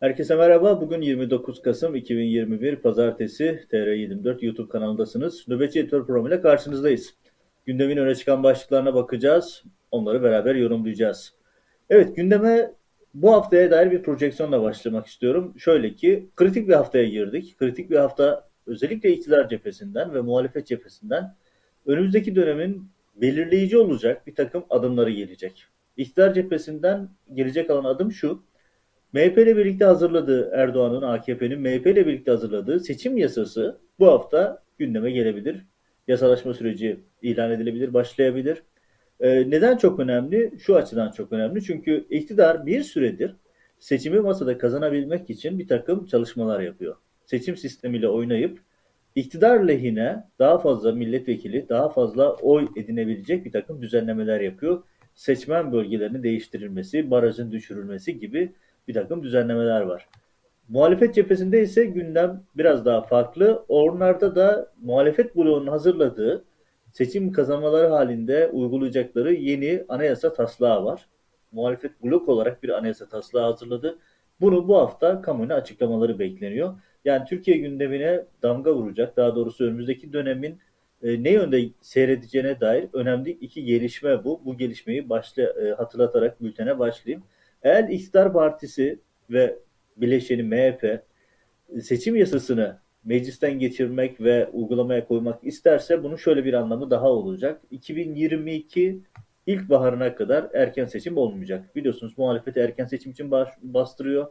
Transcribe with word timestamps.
Herkese 0.00 0.36
merhaba. 0.36 0.80
Bugün 0.80 1.00
29 1.00 1.62
Kasım 1.62 1.94
2021 1.94 2.76
Pazartesi 2.76 3.64
TR24 3.72 4.44
YouTube 4.44 4.68
kanalındasınız. 4.68 5.48
Nöbetçi 5.48 5.80
Editör 5.80 6.06
programıyla 6.06 6.42
karşınızdayız. 6.42 7.14
Gündemin 7.66 7.96
öne 7.96 8.14
çıkan 8.14 8.42
başlıklarına 8.42 8.94
bakacağız. 8.94 9.64
Onları 9.90 10.22
beraber 10.22 10.54
yorumlayacağız. 10.54 11.34
Evet 11.90 12.16
gündeme 12.16 12.72
bu 13.14 13.32
haftaya 13.32 13.70
dair 13.70 13.90
bir 13.90 14.02
projeksiyonla 14.02 14.62
başlamak 14.62 15.06
istiyorum. 15.06 15.54
Şöyle 15.58 15.94
ki 15.94 16.26
kritik 16.36 16.68
bir 16.68 16.74
haftaya 16.74 17.08
girdik. 17.08 17.58
Kritik 17.58 17.90
bir 17.90 17.96
hafta 17.96 18.48
özellikle 18.66 19.12
iktidar 19.12 19.48
cephesinden 19.48 20.14
ve 20.14 20.20
muhalefet 20.20 20.66
cephesinden 20.66 21.34
önümüzdeki 21.86 22.36
dönemin 22.36 22.90
belirleyici 23.14 23.78
olacak 23.78 24.26
bir 24.26 24.34
takım 24.34 24.64
adımları 24.70 25.10
gelecek. 25.10 25.66
İktidar 25.96 26.34
cephesinden 26.34 27.08
gelecek 27.34 27.70
olan 27.70 27.84
adım 27.84 28.12
şu. 28.12 28.42
MHP 29.16 29.38
ile 29.38 29.56
birlikte 29.56 29.84
hazırladığı 29.84 30.50
Erdoğan'ın, 30.52 31.02
AKP'nin 31.02 31.60
MHP 31.60 31.86
ile 31.86 32.06
birlikte 32.06 32.30
hazırladığı 32.30 32.80
seçim 32.80 33.16
yasası 33.16 33.78
bu 33.98 34.06
hafta 34.06 34.62
gündeme 34.78 35.10
gelebilir. 35.10 35.66
Yasalaşma 36.08 36.54
süreci 36.54 37.00
ilan 37.22 37.50
edilebilir, 37.50 37.94
başlayabilir. 37.94 38.62
Ee, 39.20 39.50
neden 39.50 39.76
çok 39.76 40.00
önemli? 40.00 40.52
Şu 40.58 40.76
açıdan 40.76 41.10
çok 41.10 41.32
önemli. 41.32 41.62
Çünkü 41.62 42.06
iktidar 42.10 42.66
bir 42.66 42.82
süredir 42.82 43.36
seçimi 43.78 44.20
masada 44.20 44.58
kazanabilmek 44.58 45.30
için 45.30 45.58
bir 45.58 45.68
takım 45.68 46.06
çalışmalar 46.06 46.60
yapıyor. 46.60 46.96
Seçim 47.24 47.56
sistemiyle 47.56 48.08
oynayıp 48.08 48.58
iktidar 49.14 49.60
lehine 49.60 50.24
daha 50.38 50.58
fazla 50.58 50.92
milletvekili, 50.92 51.68
daha 51.68 51.88
fazla 51.88 52.34
oy 52.34 52.68
edinebilecek 52.76 53.44
bir 53.44 53.52
takım 53.52 53.82
düzenlemeler 53.82 54.40
yapıyor. 54.40 54.82
Seçmen 55.14 55.72
bölgelerinin 55.72 56.22
değiştirilmesi, 56.22 57.10
barajın 57.10 57.52
düşürülmesi 57.52 58.18
gibi 58.18 58.52
bir 58.88 58.94
takım 58.94 59.22
düzenlemeler 59.22 59.80
var. 59.80 60.08
Muhalefet 60.68 61.14
cephesinde 61.14 61.62
ise 61.62 61.84
gündem 61.84 62.42
biraz 62.56 62.84
daha 62.84 63.02
farklı. 63.02 63.64
Onlarda 63.68 64.36
da 64.36 64.72
muhalefet 64.82 65.36
bloğunun 65.36 65.66
hazırladığı 65.66 66.44
seçim 66.92 67.32
kazanmaları 67.32 67.86
halinde 67.86 68.48
uygulayacakları 68.48 69.34
yeni 69.34 69.84
anayasa 69.88 70.32
taslağı 70.32 70.84
var. 70.84 71.08
Muhalefet 71.52 72.02
blok 72.04 72.28
olarak 72.28 72.62
bir 72.62 72.68
anayasa 72.68 73.08
taslağı 73.08 73.50
hazırladı. 73.50 73.98
Bunu 74.40 74.68
bu 74.68 74.76
hafta 74.76 75.22
kamuoyuna 75.22 75.54
açıklamaları 75.54 76.18
bekleniyor. 76.18 76.74
Yani 77.04 77.24
Türkiye 77.28 77.56
gündemine 77.56 78.24
damga 78.42 78.74
vuracak, 78.74 79.16
daha 79.16 79.36
doğrusu 79.36 79.64
önümüzdeki 79.64 80.12
dönemin 80.12 80.58
e, 81.02 81.22
ne 81.22 81.30
yönde 81.30 81.68
seyredeceğine 81.80 82.60
dair 82.60 82.88
önemli 82.92 83.30
iki 83.30 83.64
gelişme 83.64 84.24
bu. 84.24 84.40
Bu 84.44 84.56
gelişmeyi 84.56 85.08
başla, 85.08 85.42
e, 85.42 85.70
hatırlatarak 85.70 86.42
bültene 86.42 86.78
başlayayım. 86.78 87.24
Eğer 87.62 87.88
iktidar 87.88 88.32
partisi 88.32 88.98
ve 89.30 89.58
bileşeni 89.96 90.42
MHP 90.42 91.02
seçim 91.82 92.16
yasasını 92.16 92.78
meclisten 93.04 93.58
geçirmek 93.58 94.20
ve 94.20 94.46
uygulamaya 94.46 95.06
koymak 95.08 95.44
isterse 95.44 96.02
bunun 96.02 96.16
şöyle 96.16 96.44
bir 96.44 96.54
anlamı 96.54 96.90
daha 96.90 97.10
olacak. 97.10 97.60
2022 97.70 99.00
ilkbaharına 99.46 100.14
kadar 100.14 100.48
erken 100.54 100.84
seçim 100.84 101.16
olmayacak. 101.16 101.76
Biliyorsunuz 101.76 102.18
muhalefeti 102.18 102.60
erken 102.60 102.86
seçim 102.86 103.12
için 103.12 103.30
bastırıyor. 103.62 104.26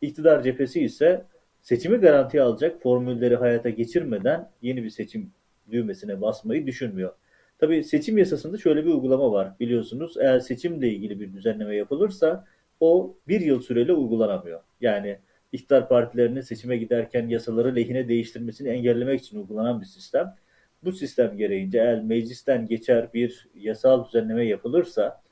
İktidar 0.00 0.42
cephesi 0.42 0.80
ise 0.84 1.24
seçimi 1.60 1.96
garantiye 1.96 2.42
alacak 2.42 2.82
formülleri 2.82 3.36
hayata 3.36 3.70
geçirmeden 3.70 4.50
yeni 4.62 4.84
bir 4.84 4.90
seçim 4.90 5.30
düğmesine 5.70 6.20
basmayı 6.20 6.66
düşünmüyor. 6.66 7.12
Tabii 7.58 7.84
seçim 7.84 8.18
yasasında 8.18 8.58
şöyle 8.58 8.84
bir 8.84 8.90
uygulama 8.90 9.32
var 9.32 9.52
biliyorsunuz. 9.60 10.16
Eğer 10.20 10.40
seçimle 10.40 10.88
ilgili 10.88 11.20
bir 11.20 11.32
düzenleme 11.32 11.76
yapılırsa 11.76 12.44
o 12.80 13.16
bir 13.28 13.40
yıl 13.40 13.60
süreyle 13.60 13.92
uygulanamıyor. 13.92 14.60
Yani 14.80 15.18
iktidar 15.52 15.88
partilerinin 15.88 16.40
seçime 16.40 16.76
giderken 16.76 17.28
yasaları 17.28 17.76
lehine 17.76 18.08
değiştirmesini 18.08 18.68
engellemek 18.68 19.20
için 19.20 19.38
uygulanan 19.38 19.80
bir 19.80 19.86
sistem. 19.86 20.34
Bu 20.84 20.92
sistem 20.92 21.36
gereğince 21.36 21.78
eğer 21.78 22.04
meclisten 22.04 22.66
geçer 22.66 23.08
bir 23.14 23.48
yasal 23.54 24.06
düzenleme 24.06 24.46
yapılırsa 24.46 25.22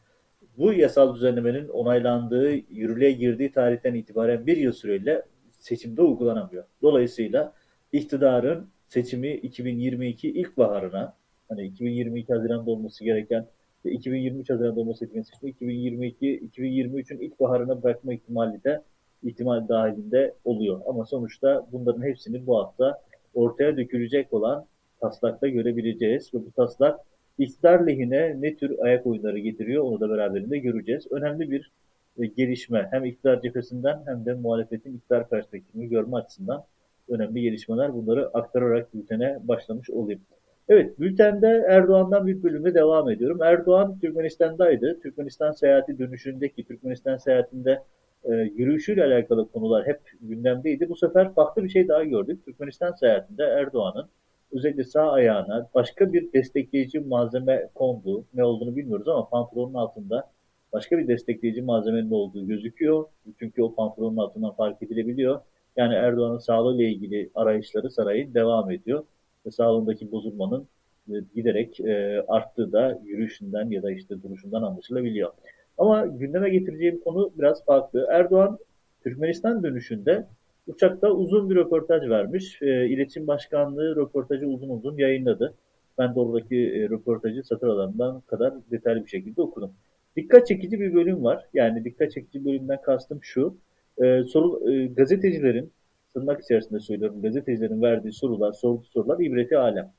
bu 0.58 0.72
yasal 0.72 1.14
düzenlemenin 1.14 1.68
onaylandığı, 1.68 2.50
yürürlüğe 2.70 3.12
girdiği 3.12 3.52
tarihten 3.52 3.94
itibaren 3.94 4.46
bir 4.46 4.56
yıl 4.56 4.72
süreyle 4.72 5.22
seçimde 5.50 6.02
uygulanamıyor. 6.02 6.64
Dolayısıyla 6.82 7.52
iktidarın 7.92 8.70
seçimi 8.88 9.32
2022 9.32 10.30
ilkbaharına, 10.30 11.16
hani 11.48 11.62
2022 11.62 12.32
Haziran'da 12.32 12.70
olması 12.70 13.04
gereken 13.04 13.46
2023 13.90 14.50
Haziran'da 14.50 14.80
olması 14.80 15.04
gereken 15.04 15.22
seçimi 15.22 15.50
2022 15.50 16.40
2023'ün 16.56 17.18
ilkbaharına 17.18 17.82
bırakma 17.82 18.14
ihtimali 18.14 18.64
de 18.64 18.82
ihtimal 19.22 19.68
dahilinde 19.68 20.34
oluyor. 20.44 20.80
Ama 20.86 21.04
sonuçta 21.04 21.66
bunların 21.72 22.02
hepsini 22.02 22.46
bu 22.46 22.58
hafta 22.58 23.02
ortaya 23.34 23.76
dökülecek 23.76 24.32
olan 24.32 24.66
taslakta 25.00 25.48
görebileceğiz. 25.48 26.34
Ve 26.34 26.38
bu 26.38 26.50
taslak 26.50 27.00
iktidar 27.38 27.86
lehine 27.86 28.36
ne 28.40 28.56
tür 28.56 28.78
ayak 28.78 29.06
oyunları 29.06 29.38
getiriyor 29.38 29.84
onu 29.84 30.00
da 30.00 30.10
beraberinde 30.10 30.58
göreceğiz. 30.58 31.06
Önemli 31.10 31.50
bir 31.50 31.72
e, 32.18 32.26
gelişme 32.26 32.88
hem 32.90 33.04
iktidar 33.04 33.40
cephesinden 33.40 34.02
hem 34.06 34.26
de 34.26 34.34
muhalefetin 34.34 34.96
iktidar 34.96 35.28
perspektifini 35.28 35.88
görme 35.88 36.16
açısından 36.16 36.64
önemli 37.08 37.42
gelişmeler. 37.42 37.94
Bunları 37.94 38.28
aktararak 38.28 38.94
bültene 38.94 39.38
başlamış 39.42 39.90
olayım. 39.90 40.20
Evet, 40.68 41.00
bültende 41.00 41.64
Erdoğan'dan 41.68 42.26
bir 42.26 42.42
bölüme 42.42 42.74
devam 42.74 43.10
ediyorum. 43.10 43.42
Erdoğan 43.42 43.98
Türkmenistan'daydı. 43.98 45.00
Türkmenistan 45.02 45.52
seyahati 45.52 45.98
dönüşündeki 45.98 46.64
Türkmenistan 46.64 47.16
seyahatinde 47.16 47.82
e, 48.24 48.32
yürüyüşüyle 48.32 49.04
alakalı 49.04 49.52
konular 49.52 49.86
hep 49.86 50.00
gündemdeydi. 50.20 50.88
Bu 50.88 50.96
sefer 50.96 51.34
farklı 51.34 51.64
bir 51.64 51.68
şey 51.68 51.88
daha 51.88 52.04
gördük. 52.04 52.44
Türkmenistan 52.44 52.92
seyahatinde 52.92 53.44
Erdoğan'ın 53.44 54.08
özellikle 54.52 54.84
sağ 54.84 55.12
ayağına 55.12 55.68
başka 55.74 56.12
bir 56.12 56.32
destekleyici 56.32 57.00
malzeme 57.00 57.68
kondu. 57.74 58.24
Ne 58.34 58.44
olduğunu 58.44 58.76
bilmiyoruz 58.76 59.08
ama 59.08 59.28
pantolonun 59.28 59.74
altında 59.74 60.30
başka 60.72 60.98
bir 60.98 61.08
destekleyici 61.08 61.62
malzemenin 61.62 62.10
olduğu 62.10 62.46
gözüküyor. 62.46 63.04
Çünkü 63.38 63.62
o 63.62 63.74
pantolonun 63.74 64.16
altından 64.16 64.54
fark 64.54 64.82
edilebiliyor. 64.82 65.40
Yani 65.76 65.94
Erdoğan'ın 65.94 66.38
sağlığıyla 66.38 66.84
ilgili 66.84 67.30
arayışları 67.34 67.90
sarayın 67.90 68.34
devam 68.34 68.70
ediyor. 68.70 69.04
Ve 69.46 69.50
sağlığındaki 69.50 70.12
bozulmanın 70.12 70.68
e, 71.08 71.12
giderek 71.34 71.80
e, 71.80 72.24
arttığı 72.28 72.72
da 72.72 73.00
yürüyüşünden 73.04 73.70
ya 73.70 73.82
da 73.82 73.92
işte 73.92 74.22
duruşundan 74.22 74.62
anlaşılabiliyor. 74.62 75.32
Ama 75.78 76.06
gündeme 76.06 76.50
getireceğim 76.50 77.00
konu 77.00 77.32
biraz 77.38 77.64
farklı. 77.64 78.06
Erdoğan 78.10 78.58
Türkmenistan 79.02 79.62
dönüşünde 79.62 80.26
uçakta 80.66 81.10
uzun 81.10 81.50
bir 81.50 81.56
röportaj 81.56 82.08
vermiş. 82.08 82.62
E, 82.62 82.86
İletişim 82.86 83.26
Başkanlığı 83.26 83.96
röportajı 83.96 84.46
uzun 84.46 84.68
uzun 84.68 84.98
yayınladı. 84.98 85.54
Ben 85.98 86.14
de 86.14 86.20
oradaki 86.20 86.56
e, 86.56 86.88
röportajı 86.88 87.42
satır 87.42 87.68
alanından 87.68 88.20
kadar 88.20 88.54
detaylı 88.70 89.04
bir 89.04 89.10
şekilde 89.10 89.42
okudum. 89.42 89.72
Dikkat 90.16 90.46
çekici 90.46 90.80
bir 90.80 90.94
bölüm 90.94 91.24
var. 91.24 91.44
Yani 91.54 91.84
dikkat 91.84 92.12
çekici 92.12 92.44
bölümden 92.44 92.82
kastım 92.82 93.18
şu. 93.22 93.56
E, 94.02 94.22
soru, 94.22 94.60
gazetecilerin, 94.94 95.72
tırnak 96.16 96.42
içerisinde 96.42 96.80
söylüyorum, 96.80 97.22
gazetecilerin 97.22 97.82
verdiği 97.82 98.12
sorular, 98.12 98.52
sorduğu 98.52 98.84
sorular 98.84 99.20
ibreti 99.20 99.58
alem. 99.58 99.92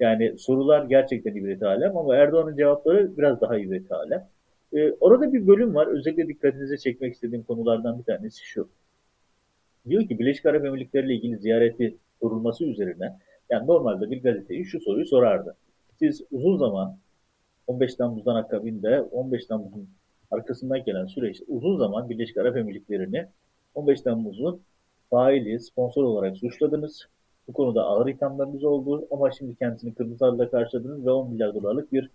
Yani 0.00 0.38
sorular 0.38 0.84
gerçekten 0.84 1.34
ibreti 1.34 1.66
alem 1.66 1.96
ama 1.96 2.16
Erdoğan'ın 2.16 2.56
cevapları 2.56 3.16
biraz 3.16 3.40
daha 3.40 3.58
ibreti 3.58 3.94
alem. 3.94 4.28
Ee, 4.72 4.92
orada 5.00 5.32
bir 5.32 5.46
bölüm 5.46 5.74
var. 5.74 5.86
Özellikle 5.86 6.28
dikkatinize 6.28 6.78
çekmek 6.78 7.14
istediğim 7.14 7.44
konulardan 7.44 7.98
bir 7.98 8.04
tanesi 8.04 8.44
şu. 8.44 8.68
Diyor 9.88 10.08
ki 10.08 10.18
Birleşik 10.18 10.46
Arap 10.46 10.64
Emirlikleri 10.64 11.06
ile 11.06 11.14
ilgili 11.14 11.38
ziyareti 11.38 11.96
sorulması 12.20 12.64
üzerine 12.64 13.18
yani 13.50 13.66
normalde 13.66 14.10
bir 14.10 14.22
gazeteci 14.22 14.64
şu 14.64 14.80
soruyu 14.80 15.06
sorardı. 15.06 15.56
Siz 15.98 16.22
uzun 16.30 16.56
zaman 16.56 16.96
15 17.66 17.94
Temmuz'dan 17.94 18.34
akabinde 18.34 19.02
15 19.02 19.46
Temmuz'un 19.46 19.88
arkasından 20.30 20.84
gelen 20.84 21.06
süreçte 21.06 21.44
uzun 21.48 21.78
zaman 21.78 22.10
Birleşik 22.10 22.36
Arap 22.36 22.56
Emirlikleri'ni 22.56 23.26
15 23.74 24.00
Temmuz'un 24.00 24.62
faili, 25.12 25.60
sponsor 25.60 26.04
olarak 26.04 26.36
suçladınız. 26.36 27.08
Bu 27.48 27.52
konuda 27.52 27.82
ağır 27.82 28.08
ithamlarınız 28.08 28.64
oldu 28.64 29.06
ama 29.10 29.30
şimdi 29.30 29.56
kendisini 29.56 29.94
kırmızı 29.94 30.24
halıda 30.24 30.50
karşıladınız 30.50 31.06
ve 31.06 31.10
10 31.10 31.30
milyar 31.30 31.54
dolarlık 31.54 31.92
bir 31.92 32.10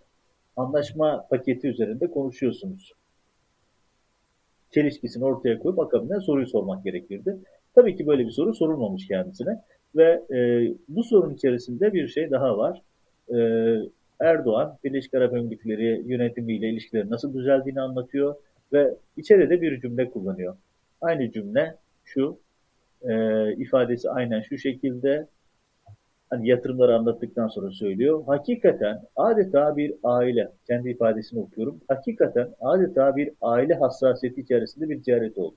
anlaşma 0.56 1.26
paketi 1.30 1.68
üzerinde 1.68 2.10
konuşuyorsunuz. 2.10 2.92
Çelişkisini 4.70 5.24
ortaya 5.24 5.58
koyup 5.58 5.78
akabinde 5.78 6.20
soruyu 6.20 6.46
sormak 6.46 6.84
gerekirdi. 6.84 7.36
Tabii 7.74 7.96
ki 7.96 8.06
böyle 8.06 8.26
bir 8.26 8.30
soru 8.30 8.54
sorulmamış 8.54 9.08
kendisine 9.08 9.62
ve 9.96 10.22
e, 10.30 10.68
bu 10.88 11.04
sorun 11.04 11.34
içerisinde 11.34 11.92
bir 11.92 12.08
şey 12.08 12.30
daha 12.30 12.58
var. 12.58 12.82
E, 13.34 13.38
Erdoğan, 14.20 14.78
Birleşik 14.84 15.14
Arap 15.14 15.36
Emirlikleri 15.36 16.02
yönetimiyle 16.06 16.68
ilişkileri 16.68 17.10
nasıl 17.10 17.34
düzeldiğini 17.34 17.80
anlatıyor 17.80 18.34
ve 18.72 18.94
içeride 19.16 19.62
bir 19.62 19.80
cümle 19.80 20.10
kullanıyor. 20.10 20.56
Aynı 21.00 21.32
cümle 21.32 21.74
şu, 22.04 22.38
e, 23.02 23.52
ifadesi 23.52 24.10
aynen 24.10 24.40
şu 24.40 24.58
şekilde 24.58 25.26
hani 26.30 26.48
yatırımları 26.48 26.96
anlattıktan 26.96 27.48
sonra 27.48 27.70
söylüyor. 27.70 28.24
Hakikaten 28.26 29.02
adeta 29.16 29.76
bir 29.76 29.94
aile, 30.04 30.52
kendi 30.66 30.90
ifadesini 30.90 31.40
okuyorum. 31.40 31.80
Hakikaten 31.88 32.54
adeta 32.60 33.16
bir 33.16 33.30
aile 33.42 33.74
hassasiyeti 33.74 34.40
içerisinde 34.40 34.88
bir 34.88 35.02
ticaret 35.02 35.38
oldu. 35.38 35.56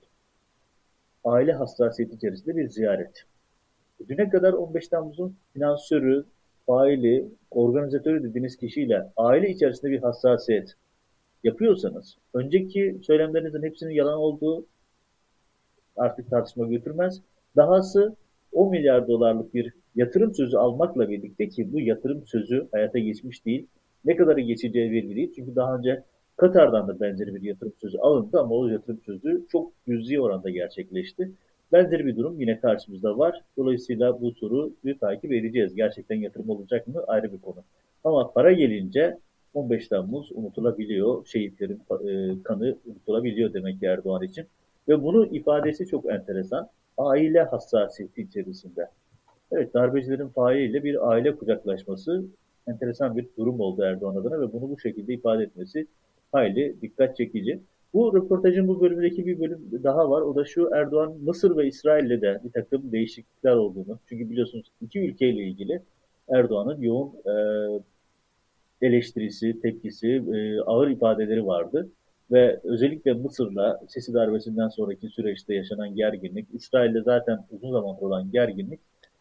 aile 1.23 1.53
hassasiyeti 1.53 2.15
içerisinde 2.15 2.55
bir 2.55 2.69
ziyaret. 2.69 3.23
Düne 4.09 4.29
kadar 4.29 4.53
15 4.53 4.87
Temmuz'un 4.87 5.35
finansörü, 5.53 6.25
faili, 6.65 7.27
organizatörü 7.51 8.23
dediğiniz 8.23 8.57
kişiyle 8.57 9.11
aile 9.17 9.49
içerisinde 9.49 9.91
bir 9.91 9.99
hassasiyet 10.01 10.75
yapıyorsanız, 11.43 12.17
önceki 12.33 12.99
söylemlerinizin 13.03 13.63
hepsinin 13.63 13.93
yalan 13.93 14.17
olduğu 14.17 14.65
artık 15.97 16.29
tartışma 16.29 16.67
götürmez. 16.67 17.21
Dahası 17.55 18.15
10 18.51 18.71
milyar 18.71 19.07
dolarlık 19.07 19.53
bir 19.53 19.73
yatırım 19.95 20.35
sözü 20.35 20.57
almakla 20.57 21.09
birlikte 21.09 21.49
ki 21.49 21.73
bu 21.73 21.79
yatırım 21.79 22.25
sözü 22.25 22.67
hayata 22.71 22.99
geçmiş 22.99 23.45
değil. 23.45 23.67
Ne 24.05 24.15
kadarı 24.15 24.39
geçeceği 24.39 24.91
belli 24.91 25.15
değil. 25.15 25.33
Çünkü 25.35 25.55
daha 25.55 25.77
önce 25.77 26.03
Katar'dan 26.37 26.87
da 26.87 26.99
benzeri 26.99 27.35
bir 27.35 27.41
yatırım 27.41 27.73
sözü 27.81 27.97
alındı 27.97 28.39
ama 28.39 28.55
o 28.55 28.67
yatırım 28.67 28.99
sözü 29.05 29.45
çok 29.51 29.71
cüzi 29.87 30.21
oranda 30.21 30.49
gerçekleşti. 30.49 31.31
Benzeri 31.71 32.05
bir 32.05 32.17
durum 32.17 32.39
yine 32.39 32.59
karşımızda 32.59 33.17
var. 33.17 33.41
Dolayısıyla 33.57 34.21
bu 34.21 34.33
turu 34.33 34.73
takip 34.99 35.31
edeceğiz. 35.31 35.75
Gerçekten 35.75 36.15
yatırım 36.15 36.49
olacak 36.49 36.87
mı 36.87 37.03
ayrı 37.07 37.33
bir 37.33 37.41
konu. 37.41 37.63
Ama 38.03 38.31
para 38.31 38.51
gelince 38.51 39.17
15 39.53 39.87
Temmuz 39.87 40.31
unutulabiliyor. 40.31 41.25
Şehitlerin 41.25 41.81
e, 42.07 42.43
kanı 42.43 42.75
unutulabiliyor 42.85 43.53
demek 43.53 43.79
ki 43.79 43.85
Erdoğan 43.85 44.23
için. 44.23 44.45
Ve 44.87 45.03
bunun 45.03 45.25
ifadesi 45.25 45.87
çok 45.87 46.11
enteresan. 46.11 46.69
Aile 46.97 47.43
hassasiyeti 47.43 48.21
içerisinde. 48.21 48.89
Evet 49.51 49.73
darbecilerin 49.73 50.27
failiyle 50.27 50.83
bir 50.83 51.09
aile 51.11 51.35
kucaklaşması 51.35 52.23
enteresan 52.67 53.17
bir 53.17 53.27
durum 53.37 53.59
oldu 53.59 53.83
Erdoğan 53.83 54.15
adına 54.15 54.41
ve 54.41 54.53
bunu 54.53 54.69
bu 54.69 54.79
şekilde 54.79 55.13
ifade 55.13 55.43
etmesi 55.43 55.87
hayli 56.31 56.81
dikkat 56.81 57.17
çekici. 57.17 57.59
Bu 57.93 58.15
röportajın 58.15 58.67
bu 58.67 58.81
bölümündeki 58.81 59.25
bir 59.25 59.39
bölüm 59.39 59.83
daha 59.83 60.09
var. 60.09 60.21
O 60.21 60.35
da 60.35 60.45
şu 60.45 60.69
Erdoğan 60.73 61.17
Mısır 61.23 61.57
ve 61.57 61.67
İsrail'le 61.67 62.21
de 62.21 62.41
bir 62.43 62.51
takım 62.51 62.91
değişiklikler 62.91 63.55
olduğunu. 63.55 63.99
Çünkü 64.09 64.29
biliyorsunuz 64.29 64.71
iki 64.81 64.99
ülkeyle 64.99 65.43
ilgili 65.43 65.81
Erdoğan'ın 66.29 66.81
yoğun 66.81 67.13
e, 67.25 67.33
eleştirisi, 68.87 69.61
tepkisi, 69.61 70.07
e, 70.07 70.61
ağır 70.61 70.89
ifadeleri 70.89 71.45
vardı. 71.45 71.89
Ve 72.31 72.59
özellikle 72.63 73.13
Mısır'la 73.13 73.81
sesi 73.87 74.13
darbesinden 74.13 74.67
sonraki 74.67 75.07
süreçte 75.07 75.53
yaşanan 75.53 75.95
gerginlik, 75.95 76.47
İsrail'de 76.53 77.01
zaten 77.01 77.45
uzun 77.51 77.71
zamandır 77.71 78.01
olan 78.01 78.31
gerginlik 78.31 78.79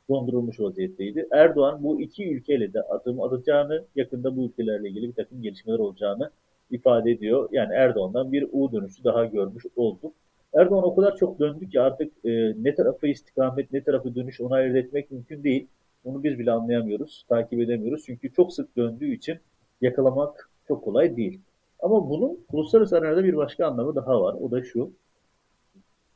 dondurulmuş 0.08 0.60
vaziyetteydi. 0.60 1.28
Erdoğan 1.32 1.82
bu 1.82 2.00
iki 2.00 2.30
ülkeyle 2.30 2.72
de 2.72 2.82
adım 2.82 3.22
atacağını, 3.22 3.84
yakında 3.96 4.36
bu 4.36 4.44
ülkelerle 4.44 4.88
ilgili 4.88 5.08
bir 5.08 5.12
takım 5.12 5.42
gelişmeler 5.42 5.78
olacağını 5.78 6.30
ifade 6.70 7.10
ediyor. 7.10 7.48
Yani 7.52 7.74
Erdoğan'dan 7.74 8.32
bir 8.32 8.46
U 8.52 8.72
dönüşü 8.72 9.04
daha 9.04 9.24
görmüş 9.24 9.64
olduk. 9.76 10.14
Erdoğan 10.54 10.84
o 10.84 10.94
kadar 10.94 11.16
çok 11.16 11.38
döndü 11.38 11.68
ki 11.68 11.80
artık 11.80 12.12
e, 12.24 12.54
ne 12.62 12.74
tarafı 12.74 13.06
istikamet, 13.06 13.72
ne 13.72 13.82
tarafı 13.82 14.14
dönüş 14.14 14.40
onu 14.40 14.54
ayırt 14.54 14.76
etmek 14.76 15.10
mümkün 15.10 15.44
değil. 15.44 15.66
Bunu 16.04 16.24
biz 16.24 16.38
bile 16.38 16.52
anlayamıyoruz, 16.52 17.24
takip 17.28 17.60
edemiyoruz. 17.60 18.02
Çünkü 18.06 18.32
çok 18.32 18.52
sık 18.52 18.76
döndüğü 18.76 19.14
için 19.14 19.38
yakalamak 19.80 20.50
çok 20.68 20.84
kolay 20.84 21.16
değil. 21.16 21.40
Ama 21.82 22.10
bunun 22.10 22.46
uluslararası 22.52 22.96
arenada 22.96 23.24
bir 23.24 23.36
başka 23.36 23.66
anlamı 23.66 23.94
daha 23.94 24.20
var. 24.20 24.34
O 24.40 24.50
da 24.50 24.64
şu. 24.64 24.92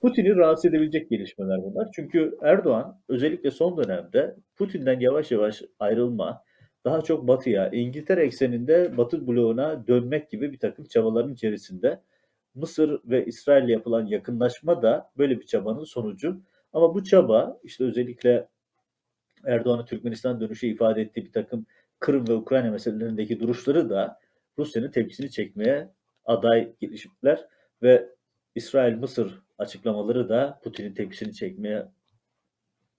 Putin'i 0.01 0.37
rahatsız 0.37 0.65
edebilecek 0.65 1.11
gelişmeler 1.11 1.63
bunlar. 1.63 1.89
Çünkü 1.95 2.39
Erdoğan 2.43 2.99
özellikle 3.09 3.51
son 3.51 3.77
dönemde 3.77 4.37
Putin'den 4.57 5.01
yavaş 5.01 5.31
yavaş 5.31 5.63
ayrılma, 5.79 6.43
daha 6.85 7.01
çok 7.01 7.29
batıya, 7.29 7.71
İngiltere 7.71 8.25
ekseninde 8.25 8.97
batı 8.97 9.27
bloğuna 9.27 9.87
dönmek 9.87 10.31
gibi 10.31 10.53
bir 10.53 10.59
takım 10.59 10.85
çabaların 10.85 11.33
içerisinde. 11.33 12.01
Mısır 12.55 13.01
ve 13.05 13.25
İsrail 13.25 13.69
yapılan 13.69 14.07
yakınlaşma 14.07 14.83
da 14.83 15.11
böyle 15.19 15.41
bir 15.41 15.47
çabanın 15.47 15.85
sonucu. 15.85 16.41
Ama 16.73 16.95
bu 16.95 17.05
çaba 17.05 17.59
işte 17.63 17.85
özellikle 17.85 18.49
Erdoğan'ın 19.47 19.85
Türkmenistan 19.85 20.41
dönüşü 20.41 20.67
ifade 20.67 21.03
ettiği 21.03 21.25
bir 21.25 21.33
takım 21.33 21.67
Kırım 21.99 22.29
ve 22.29 22.35
Ukrayna 22.35 22.71
meselelerindeki 22.71 23.41
duruşları 23.41 23.91
da 23.91 24.19
Rusya'nın 24.59 24.91
tepkisini 24.91 25.31
çekmeye 25.31 25.89
aday 26.25 26.73
gelişmeler 26.81 27.47
ve 27.83 28.09
İsrail-Mısır 28.55 29.43
açıklamaları 29.59 30.29
da 30.29 30.61
Putin'in 30.65 30.95
tepkisini 30.95 31.35
çekmeye 31.35 31.87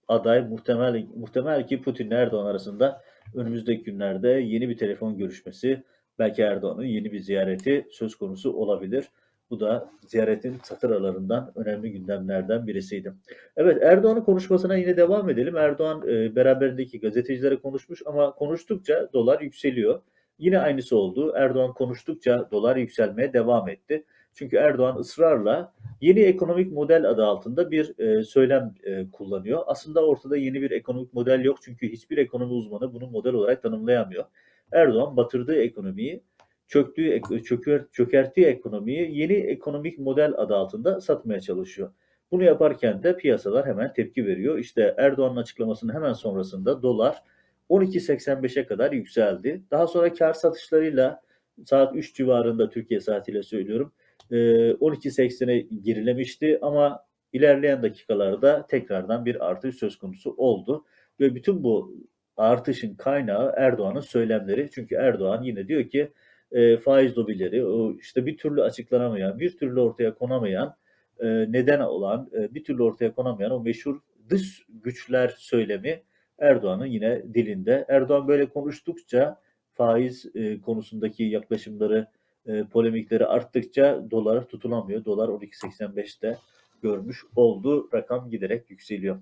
aday 0.07 0.41
muhtemel 0.41 1.05
muhtemel 1.15 1.67
ki 1.67 1.81
Putin 1.81 2.11
Erdoğan 2.11 2.45
arasında 2.45 3.01
önümüzdeki 3.33 3.83
günlerde 3.83 4.29
yeni 4.29 4.69
bir 4.69 4.77
telefon 4.77 5.17
görüşmesi, 5.17 5.83
belki 6.19 6.41
Erdoğan'ın 6.41 6.83
yeni 6.83 7.11
bir 7.11 7.19
ziyareti 7.19 7.87
söz 7.91 8.15
konusu 8.15 8.53
olabilir. 8.53 9.05
Bu 9.49 9.59
da 9.59 9.89
ziyaretin 10.07 10.57
satır 10.63 10.89
aralarından 10.89 11.51
önemli 11.55 11.91
gündemlerden 11.91 12.67
birisiydi. 12.67 13.13
Evet 13.57 13.83
Erdoğan'ın 13.83 14.21
konuşmasına 14.21 14.75
yine 14.75 14.97
devam 14.97 15.29
edelim. 15.29 15.57
Erdoğan 15.57 16.07
e, 16.07 16.35
beraberindeki 16.35 16.99
gazetecilere 16.99 17.55
konuşmuş 17.55 18.01
ama 18.05 18.31
konuştukça 18.31 19.09
dolar 19.13 19.41
yükseliyor. 19.41 20.01
Yine 20.39 20.59
aynısı 20.59 20.97
oldu. 20.97 21.33
Erdoğan 21.35 21.73
konuştukça 21.73 22.49
dolar 22.51 22.75
yükselmeye 22.75 23.33
devam 23.33 23.69
etti. 23.69 24.05
Çünkü 24.33 24.57
Erdoğan 24.57 24.97
ısrarla 24.97 25.73
yeni 26.01 26.19
ekonomik 26.19 26.71
model 26.71 27.09
adı 27.09 27.25
altında 27.25 27.71
bir 27.71 27.99
e, 27.99 28.23
söylem 28.23 28.73
e, 28.83 29.11
kullanıyor. 29.11 29.63
Aslında 29.67 30.05
ortada 30.05 30.37
yeni 30.37 30.61
bir 30.61 30.71
ekonomik 30.71 31.13
model 31.13 31.43
yok 31.43 31.57
çünkü 31.61 31.91
hiçbir 31.91 32.17
ekonomi 32.17 32.53
uzmanı 32.53 32.93
bunu 32.93 33.07
model 33.07 33.33
olarak 33.33 33.63
tanımlayamıyor. 33.63 34.25
Erdoğan 34.71 35.17
batırdığı 35.17 35.55
ekonomiyi, 35.55 36.23
çöktüğü, 36.67 37.21
çöker, 37.43 37.85
çökerttiği 37.91 38.45
ekonomiyi 38.45 39.19
yeni 39.19 39.33
ekonomik 39.33 39.99
model 39.99 40.33
adı 40.37 40.55
altında 40.55 41.01
satmaya 41.01 41.39
çalışıyor. 41.39 41.91
Bunu 42.31 42.43
yaparken 42.43 43.03
de 43.03 43.17
piyasalar 43.17 43.65
hemen 43.65 43.93
tepki 43.93 44.25
veriyor. 44.25 44.57
İşte 44.57 44.95
Erdoğan'ın 44.97 45.35
açıklamasının 45.35 45.93
hemen 45.93 46.13
sonrasında 46.13 46.81
dolar 46.81 47.23
12.85'e 47.69 48.65
kadar 48.65 48.91
yükseldi. 48.91 49.63
Daha 49.71 49.87
sonra 49.87 50.13
kar 50.13 50.33
satışlarıyla 50.33 51.21
saat 51.65 51.95
3 51.95 52.15
civarında 52.15 52.69
Türkiye 52.69 52.99
saatiyle 52.99 53.43
söylüyorum 53.43 53.93
12.80'e 54.31 55.59
gerilemişti 55.59 56.59
ama 56.61 57.05
ilerleyen 57.33 57.83
dakikalarda 57.83 58.67
tekrardan 58.67 59.25
bir 59.25 59.49
artış 59.49 59.75
söz 59.75 59.97
konusu 59.97 60.35
oldu. 60.37 60.85
Ve 61.19 61.35
bütün 61.35 61.63
bu 61.63 61.95
artışın 62.37 62.95
kaynağı 62.95 63.53
Erdoğan'ın 63.57 64.01
söylemleri. 64.01 64.69
Çünkü 64.71 64.95
Erdoğan 64.95 65.43
yine 65.43 65.67
diyor 65.67 65.89
ki 65.89 66.11
e, 66.51 66.77
faiz 66.77 67.17
lobileri, 67.17 67.63
işte 67.99 68.25
bir 68.25 68.37
türlü 68.37 68.61
açıklanamayan, 68.61 69.39
bir 69.39 69.57
türlü 69.57 69.79
ortaya 69.79 70.13
konamayan, 70.13 70.75
e, 71.19 71.27
neden 71.27 71.79
olan, 71.79 72.29
e, 72.33 72.53
bir 72.53 72.63
türlü 72.63 72.83
ortaya 72.83 73.13
konamayan 73.13 73.51
o 73.51 73.59
meşhur 73.59 73.99
dış 74.29 74.65
güçler 74.69 75.35
söylemi 75.37 76.03
Erdoğan'ın 76.39 76.85
yine 76.85 77.33
dilinde. 77.33 77.85
Erdoğan 77.89 78.27
böyle 78.27 78.49
konuştukça 78.49 79.39
faiz 79.73 80.25
e, 80.35 80.61
konusundaki 80.61 81.23
yaklaşımları 81.23 82.07
e, 82.47 82.63
polemikleri 82.63 83.25
arttıkça 83.25 84.11
dolar 84.11 84.47
tutulamıyor. 84.47 85.05
Dolar 85.05 85.29
12.85'te 85.29 86.37
görmüş 86.81 87.23
oldu. 87.35 87.89
Rakam 87.93 88.29
giderek 88.29 88.69
yükseliyor. 88.69 89.17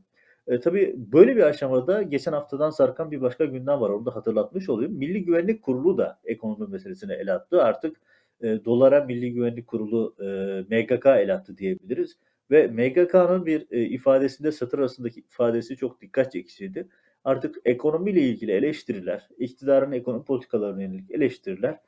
E, 0.47 0.59
tabii 0.59 0.95
böyle 0.97 1.35
bir 1.35 1.43
aşamada 1.43 2.01
geçen 2.01 2.33
haftadan 2.33 2.69
sarkan 2.69 3.11
bir 3.11 3.21
başka 3.21 3.45
gündem 3.45 3.81
var. 3.81 3.89
Onu 3.89 4.05
da 4.05 4.15
hatırlatmış 4.15 4.69
olayım. 4.69 4.93
Milli 4.93 5.25
Güvenlik 5.25 5.61
Kurulu 5.61 5.97
da 5.97 6.19
ekonomi 6.25 6.71
meselesine 6.71 7.13
el 7.13 7.33
attı. 7.35 7.63
Artık 7.63 7.97
e, 8.41 8.65
dolara 8.65 9.05
Milli 9.05 9.33
Güvenlik 9.33 9.67
Kurulu 9.67 10.15
e, 10.19 10.25
MGK 10.75 11.05
el 11.05 11.33
attı 11.33 11.57
diyebiliriz. 11.57 12.17
Ve 12.51 12.67
MGK'nın 12.67 13.45
bir 13.45 13.67
e, 13.71 13.81
ifadesinde 13.81 14.51
satır 14.51 14.79
arasındaki 14.79 15.19
ifadesi 15.19 15.77
çok 15.77 16.01
dikkat 16.01 16.31
çekiciydi. 16.31 16.87
Artık 17.23 17.55
ekonomiyle 17.65 18.21
ilgili 18.21 18.51
eleştiriler, 18.51 19.27
iktidarın 19.37 19.91
ekonomi 19.91 20.25
politikalarına 20.25 20.81
yönelik 20.81 21.11
eleştiriler 21.11 21.79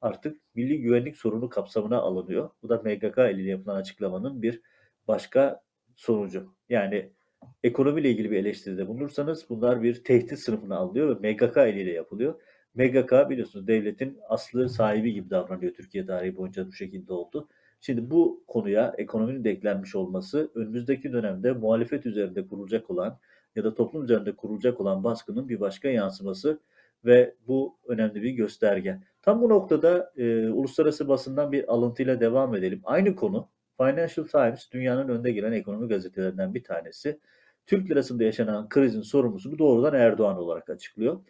artık 0.00 0.40
milli 0.54 0.80
güvenlik 0.80 1.16
sorunu 1.16 1.48
kapsamına 1.48 1.98
alınıyor. 1.98 2.50
Bu 2.62 2.68
da 2.68 2.82
MGK 2.84 3.18
ile 3.18 3.42
yapılan 3.42 3.76
açıklamanın 3.76 4.42
bir 4.42 4.60
başka 5.08 5.62
sonucu. 5.96 6.54
Yani 6.68 7.10
ekonomiyle 7.64 8.10
ilgili 8.10 8.30
bir 8.30 8.36
eleştiride 8.36 8.88
bulunursanız 8.88 9.46
bunlar 9.48 9.82
bir 9.82 10.04
tehdit 10.04 10.38
sınıfına 10.38 10.76
alınıyor 10.76 11.22
ve 11.22 11.32
MGK 11.32 11.56
eliyle 11.56 11.92
yapılıyor. 11.92 12.40
MGK 12.74 13.30
biliyorsunuz 13.30 13.66
devletin 13.66 14.18
aslı 14.28 14.68
sahibi 14.68 15.12
gibi 15.12 15.30
davranıyor 15.30 15.74
Türkiye 15.74 16.06
tarihi 16.06 16.36
boyunca 16.36 16.66
bu 16.66 16.72
şekilde 16.72 17.12
oldu. 17.12 17.48
Şimdi 17.80 18.10
bu 18.10 18.44
konuya 18.46 18.94
ekonominin 18.98 19.44
de 19.44 19.50
eklenmiş 19.50 19.94
olması 19.94 20.50
önümüzdeki 20.54 21.12
dönemde 21.12 21.52
muhalefet 21.52 22.06
üzerinde 22.06 22.46
kurulacak 22.46 22.90
olan 22.90 23.18
ya 23.56 23.64
da 23.64 23.74
toplum 23.74 24.04
üzerinde 24.04 24.36
kurulacak 24.36 24.80
olan 24.80 25.04
baskının 25.04 25.48
bir 25.48 25.60
başka 25.60 25.88
yansıması 25.88 26.60
ve 27.04 27.34
bu 27.46 27.78
önemli 27.86 28.22
bir 28.22 28.30
gösterge. 28.30 29.00
Tam 29.22 29.42
bu 29.42 29.48
noktada 29.48 30.12
e, 30.16 30.48
uluslararası 30.48 31.08
basından 31.08 31.52
bir 31.52 31.72
alıntıyla 31.72 32.20
devam 32.20 32.54
edelim. 32.54 32.80
Aynı 32.84 33.16
konu 33.16 33.48
Financial 33.76 34.26
Times 34.26 34.72
dünyanın 34.72 35.08
önde 35.08 35.32
gelen 35.32 35.52
ekonomi 35.52 35.88
gazetelerinden 35.88 36.54
bir 36.54 36.64
tanesi. 36.64 37.20
Türk 37.66 37.90
lirasında 37.90 38.24
yaşanan 38.24 38.68
krizin 38.68 39.02
sorumlusunu 39.02 39.58
doğrudan 39.58 39.94
Erdoğan 39.94 40.36
olarak 40.36 40.70
açıklıyor. 40.70 41.20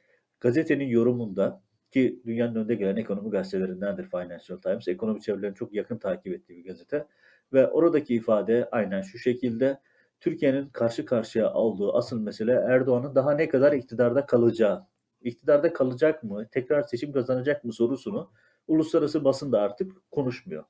Gazetenin 0.40 0.88
yorumunda 0.88 1.62
ki 1.90 2.22
dünyanın 2.26 2.54
önde 2.54 2.74
gelen 2.74 2.96
ekonomi 2.96 3.30
gazetelerindendir 3.30 4.04
Financial 4.04 4.58
Times. 4.58 4.88
Ekonomi 4.88 5.20
çevrelerini 5.20 5.56
çok 5.56 5.74
yakın 5.74 5.98
takip 5.98 6.32
ettiği 6.32 6.56
bir 6.56 6.64
gazete. 6.64 7.06
Ve 7.52 7.66
oradaki 7.68 8.14
ifade 8.14 8.68
aynen 8.72 9.02
şu 9.02 9.18
şekilde. 9.18 9.80
Türkiye'nin 10.24 10.68
karşı 10.68 11.06
karşıya 11.06 11.50
aldığı 11.50 11.92
asıl 11.92 12.20
mesele 12.20 12.52
Erdoğan'ın 12.52 13.14
daha 13.14 13.32
ne 13.32 13.48
kadar 13.48 13.72
iktidarda 13.72 14.26
kalacağı. 14.26 14.86
İktidarda 15.20 15.72
kalacak 15.72 16.22
mı, 16.22 16.46
tekrar 16.50 16.82
seçim 16.82 17.12
kazanacak 17.12 17.64
mı 17.64 17.72
sorusunu 17.72 18.30
uluslararası 18.66 19.24
basın 19.24 19.52
da 19.52 19.60
artık 19.60 20.10
konuşmuyor. 20.10 20.64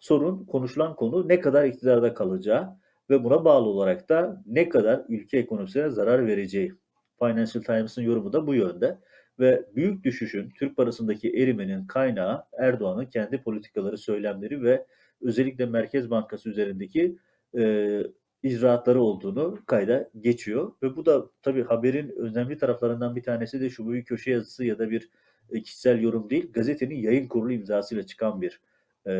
Sorun, 0.00 0.44
konuşulan 0.44 0.96
konu 0.96 1.28
ne 1.28 1.40
kadar 1.40 1.64
iktidarda 1.64 2.14
kalacağı 2.14 2.68
ve 3.10 3.24
buna 3.24 3.44
bağlı 3.44 3.68
olarak 3.68 4.08
da 4.08 4.42
ne 4.46 4.68
kadar 4.68 5.02
ülke 5.08 5.38
ekonomisine 5.38 5.90
zarar 5.90 6.26
vereceği. 6.26 6.72
Financial 7.18 7.62
Times'ın 7.62 8.02
yorumu 8.02 8.32
da 8.32 8.46
bu 8.46 8.54
yönde 8.54 8.98
ve 9.38 9.66
büyük 9.74 10.04
düşüşün 10.04 10.50
Türk 10.58 10.76
parasındaki 10.76 11.30
erimenin 11.30 11.86
kaynağı 11.86 12.44
Erdoğan'ın 12.58 13.06
kendi 13.06 13.42
politikaları, 13.42 13.98
söylemleri 13.98 14.62
ve 14.62 14.86
özellikle 15.22 15.66
Merkez 15.66 16.10
Bankası 16.10 16.50
üzerindeki 16.50 17.18
e, 17.58 18.02
icraatları 18.44 19.02
olduğunu 19.02 19.58
kayda 19.66 20.10
geçiyor. 20.20 20.72
Ve 20.82 20.96
bu 20.96 21.06
da 21.06 21.30
tabii 21.42 21.64
haberin 21.64 22.08
önemli 22.08 22.58
taraflarından 22.58 23.16
bir 23.16 23.22
tanesi 23.22 23.60
de 23.60 23.70
şu 23.70 23.92
bir 23.92 24.04
köşe 24.04 24.30
yazısı 24.30 24.64
ya 24.64 24.78
da 24.78 24.90
bir 24.90 25.10
e, 25.50 25.62
kişisel 25.62 26.02
yorum 26.02 26.30
değil, 26.30 26.52
gazetenin 26.52 26.96
yayın 26.96 27.28
kurulu 27.28 27.52
imzasıyla 27.52 28.06
çıkan 28.06 28.42
bir 28.42 28.60
e, 29.06 29.12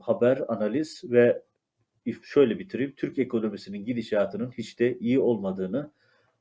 haber, 0.00 0.42
analiz 0.48 1.02
ve 1.04 1.42
şöyle 2.22 2.58
bitireyim, 2.58 2.94
Türk 2.96 3.18
ekonomisinin 3.18 3.84
gidişatının 3.84 4.50
hiç 4.50 4.80
de 4.80 4.98
iyi 4.98 5.18
olmadığını 5.18 5.90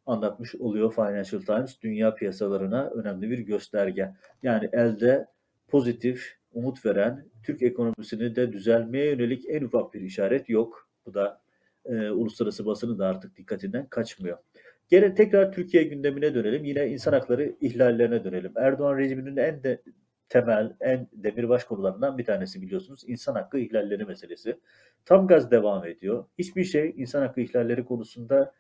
anlatmış 0.05 0.55
oluyor 0.55 0.93
Financial 0.93 1.41
Times. 1.41 1.81
Dünya 1.81 2.15
piyasalarına 2.15 2.89
önemli 2.89 3.29
bir 3.29 3.39
gösterge. 3.39 4.13
Yani 4.43 4.69
elde 4.73 5.27
pozitif, 5.67 6.37
umut 6.53 6.85
veren, 6.85 7.25
Türk 7.43 7.61
ekonomisini 7.61 8.35
de 8.35 8.53
düzelmeye 8.53 9.05
yönelik 9.05 9.45
en 9.49 9.63
ufak 9.63 9.93
bir 9.93 10.01
işaret 10.01 10.49
yok. 10.49 10.89
Bu 11.05 11.13
da 11.13 11.42
e, 11.85 12.09
uluslararası 12.09 12.65
basının 12.65 12.99
da 12.99 13.07
artık 13.07 13.37
dikkatinden 13.37 13.87
kaçmıyor. 13.87 14.37
Gene 14.89 15.15
tekrar 15.15 15.51
Türkiye 15.51 15.83
gündemine 15.83 16.35
dönelim. 16.35 16.63
Yine 16.63 16.87
insan 16.87 17.13
hakları 17.13 17.55
ihlallerine 17.61 18.23
dönelim. 18.23 18.51
Erdoğan 18.55 18.97
rejiminin 18.97 19.37
en 19.37 19.63
de 19.63 19.81
temel, 20.29 20.75
en 20.79 21.07
demirbaş 21.13 21.63
konularından 21.63 22.17
bir 22.17 22.25
tanesi 22.25 22.61
biliyorsunuz. 22.61 23.03
insan 23.07 23.35
hakkı 23.35 23.59
ihlalleri 23.59 24.05
meselesi. 24.05 24.59
Tam 25.05 25.27
gaz 25.27 25.51
devam 25.51 25.85
ediyor. 25.85 26.25
Hiçbir 26.37 26.63
şey 26.63 26.93
insan 26.97 27.21
hakkı 27.21 27.41
ihlalleri 27.41 27.85
konusunda 27.85 28.53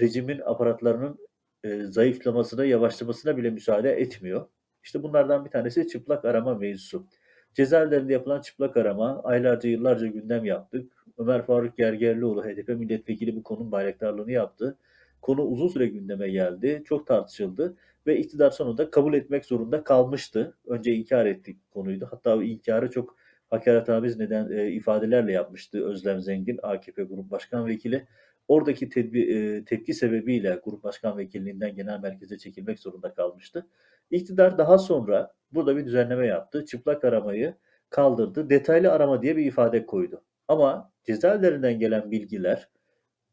rejimin 0.00 0.40
aparatlarının 0.44 1.18
e, 1.64 1.82
zayıflamasına, 1.82 2.64
yavaşlamasına 2.64 3.36
bile 3.36 3.50
müsaade 3.50 3.92
etmiyor. 3.92 4.46
İşte 4.82 5.02
bunlardan 5.02 5.44
bir 5.44 5.50
tanesi 5.50 5.88
çıplak 5.88 6.24
arama 6.24 6.54
mevzusu. 6.54 7.06
Cezaevlerinde 7.54 8.12
yapılan 8.12 8.40
çıplak 8.40 8.76
arama 8.76 9.22
aylarca 9.22 9.68
yıllarca 9.68 10.06
gündem 10.06 10.44
yaptık. 10.44 10.92
Ömer 11.20 11.46
Faruk 11.46 11.76
Gergerlioğlu 11.76 12.44
HDP 12.44 12.68
milletvekili 12.68 13.36
bu 13.36 13.42
konunun 13.42 13.72
bayraktarlığını 13.72 14.32
yaptı. 14.32 14.78
Konu 15.22 15.42
uzun 15.42 15.68
süre 15.68 15.86
gündeme 15.86 16.30
geldi. 16.30 16.82
Çok 16.84 17.06
tartışıldı 17.06 17.76
ve 18.06 18.18
iktidar 18.18 18.50
sonunda 18.50 18.90
kabul 18.90 19.14
etmek 19.14 19.44
zorunda 19.44 19.84
kalmıştı. 19.84 20.56
Önce 20.66 20.92
inkar 20.94 21.26
ettik 21.26 21.70
konuydu. 21.70 22.08
Hatta 22.10 22.36
o 22.36 22.42
inkarı 22.42 22.90
çok 22.90 23.16
hakaretamiz 23.50 24.18
neden 24.18 24.52
e, 24.52 24.70
ifadelerle 24.70 25.32
yapmıştı 25.32 25.86
Özlem 25.86 26.20
Zengin, 26.20 26.60
AKP 26.62 27.02
Grup 27.02 27.30
Başkan 27.30 27.66
Vekili. 27.66 28.06
Oradaki 28.48 28.88
tedbi, 28.88 29.20
e, 29.20 29.64
tepki 29.64 29.94
sebebiyle 29.94 30.60
Grup 30.64 30.84
Başkan 30.84 31.18
Vekilliğinden 31.18 31.74
genel 31.74 32.00
merkeze 32.00 32.38
çekilmek 32.38 32.78
zorunda 32.78 33.14
kalmıştı. 33.14 33.66
İktidar 34.10 34.58
daha 34.58 34.78
sonra 34.78 35.32
burada 35.52 35.76
bir 35.76 35.84
düzenleme 35.84 36.26
yaptı. 36.26 36.64
Çıplak 36.64 37.04
aramayı 37.04 37.54
kaldırdı. 37.90 38.50
Detaylı 38.50 38.92
arama 38.92 39.22
diye 39.22 39.36
bir 39.36 39.46
ifade 39.46 39.86
koydu. 39.86 40.22
Ama 40.50 40.92
cezaevlerinden 41.04 41.78
gelen 41.78 42.10
bilgiler 42.10 42.68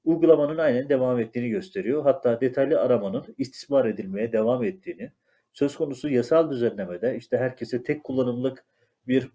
uygulamanın 0.05 0.57
aynen 0.57 0.89
devam 0.89 1.19
ettiğini 1.19 1.49
gösteriyor. 1.49 2.03
Hatta 2.03 2.41
detaylı 2.41 2.81
aramanın 2.81 3.25
istismar 3.37 3.85
edilmeye 3.85 4.31
devam 4.31 4.63
ettiğini, 4.63 5.11
söz 5.53 5.75
konusu 5.75 6.09
yasal 6.09 6.51
düzenlemede 6.51 7.17
işte 7.17 7.37
herkese 7.37 7.83
tek 7.83 8.03
kullanımlık 8.03 8.65
bir 9.07 9.31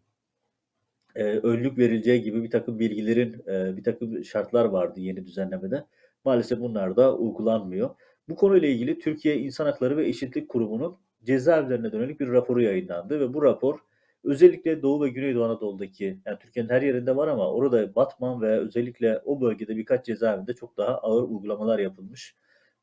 e, 1.14 1.24
önlük 1.24 1.78
verileceği 1.78 2.22
gibi 2.22 2.42
bir 2.42 2.50
takım 2.50 2.78
bilgilerin, 2.78 3.42
e, 3.48 3.76
bir 3.76 3.84
takım 3.84 4.24
şartlar 4.24 4.64
vardı 4.64 5.00
yeni 5.00 5.26
düzenlemede. 5.26 5.84
Maalesef 6.24 6.60
bunlar 6.60 6.96
da 6.96 7.16
uygulanmıyor. 7.16 7.90
Bu 8.28 8.36
konuyla 8.36 8.68
ilgili 8.68 8.98
Türkiye 8.98 9.38
İnsan 9.38 9.66
Hakları 9.66 9.96
ve 9.96 10.08
Eşitlik 10.08 10.48
Kurumu'nun 10.48 10.98
cezaevlerine 11.24 11.92
dönelik 11.92 12.20
bir 12.20 12.28
raporu 12.28 12.62
yayınlandı 12.62 13.20
ve 13.20 13.34
bu 13.34 13.42
rapor 13.42 13.78
özellikle 14.24 14.82
Doğu 14.82 15.04
ve 15.04 15.08
Güneydoğu 15.08 15.44
Anadolu'daki 15.44 16.20
yani 16.26 16.38
Türkiye'nin 16.38 16.70
her 16.70 16.82
yerinde 16.82 17.16
var 17.16 17.28
ama 17.28 17.52
orada 17.52 17.94
Batman 17.94 18.42
ve 18.42 18.58
özellikle 18.58 19.18
o 19.24 19.40
bölgede 19.40 19.76
birkaç 19.76 20.06
cezaevinde 20.06 20.54
çok 20.54 20.76
daha 20.76 20.98
ağır 20.98 21.22
uygulamalar 21.22 21.78
yapılmış. 21.78 22.36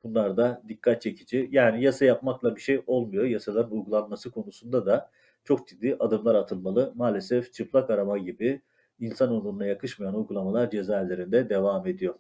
Bunlar 0.04 0.38
da 0.38 0.64
dikkat 0.68 1.02
çekici. 1.02 1.50
Yani 1.52 1.84
yasa 1.84 2.06
yapmakla 2.06 2.56
bir 2.56 2.62
şey 2.62 2.82
olmuyor. 2.88 3.26
Yasaların 3.26 3.72
uygulanması 3.72 4.32
konusunda 4.32 4.86
da 4.86 5.12
çok 5.44 5.68
ciddi 5.68 5.96
adımlar 6.00 6.36
atılmalı. 6.36 6.94
Maalesef 6.96 7.54
çıplak 7.54 7.90
arama 7.90 8.18
gibi 8.18 8.62
insan 9.00 9.32
onuruna 9.32 9.66
yakışmayan 9.66 10.16
uygulamalar 10.16 10.70
cezaevlerinde 10.70 11.50
devam 11.50 11.88
ediyor. 11.88 12.16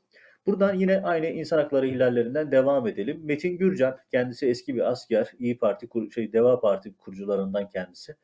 Buradan 0.45 0.73
yine 0.73 1.01
aynı 1.01 1.25
insan 1.25 1.57
hakları 1.57 1.87
ihlallerinden 1.87 2.51
devam 2.51 2.87
edelim. 2.87 3.21
Metin 3.23 3.57
Gürcan 3.57 3.97
kendisi 4.11 4.47
eski 4.47 4.75
bir 4.75 4.91
asker, 4.91 5.31
İyi 5.39 5.57
Parti 5.57 5.89
şey 6.13 6.33
Deva 6.33 6.59
Parti 6.59 6.97
kurucularından 6.97 7.69
kendisi. 7.69 8.15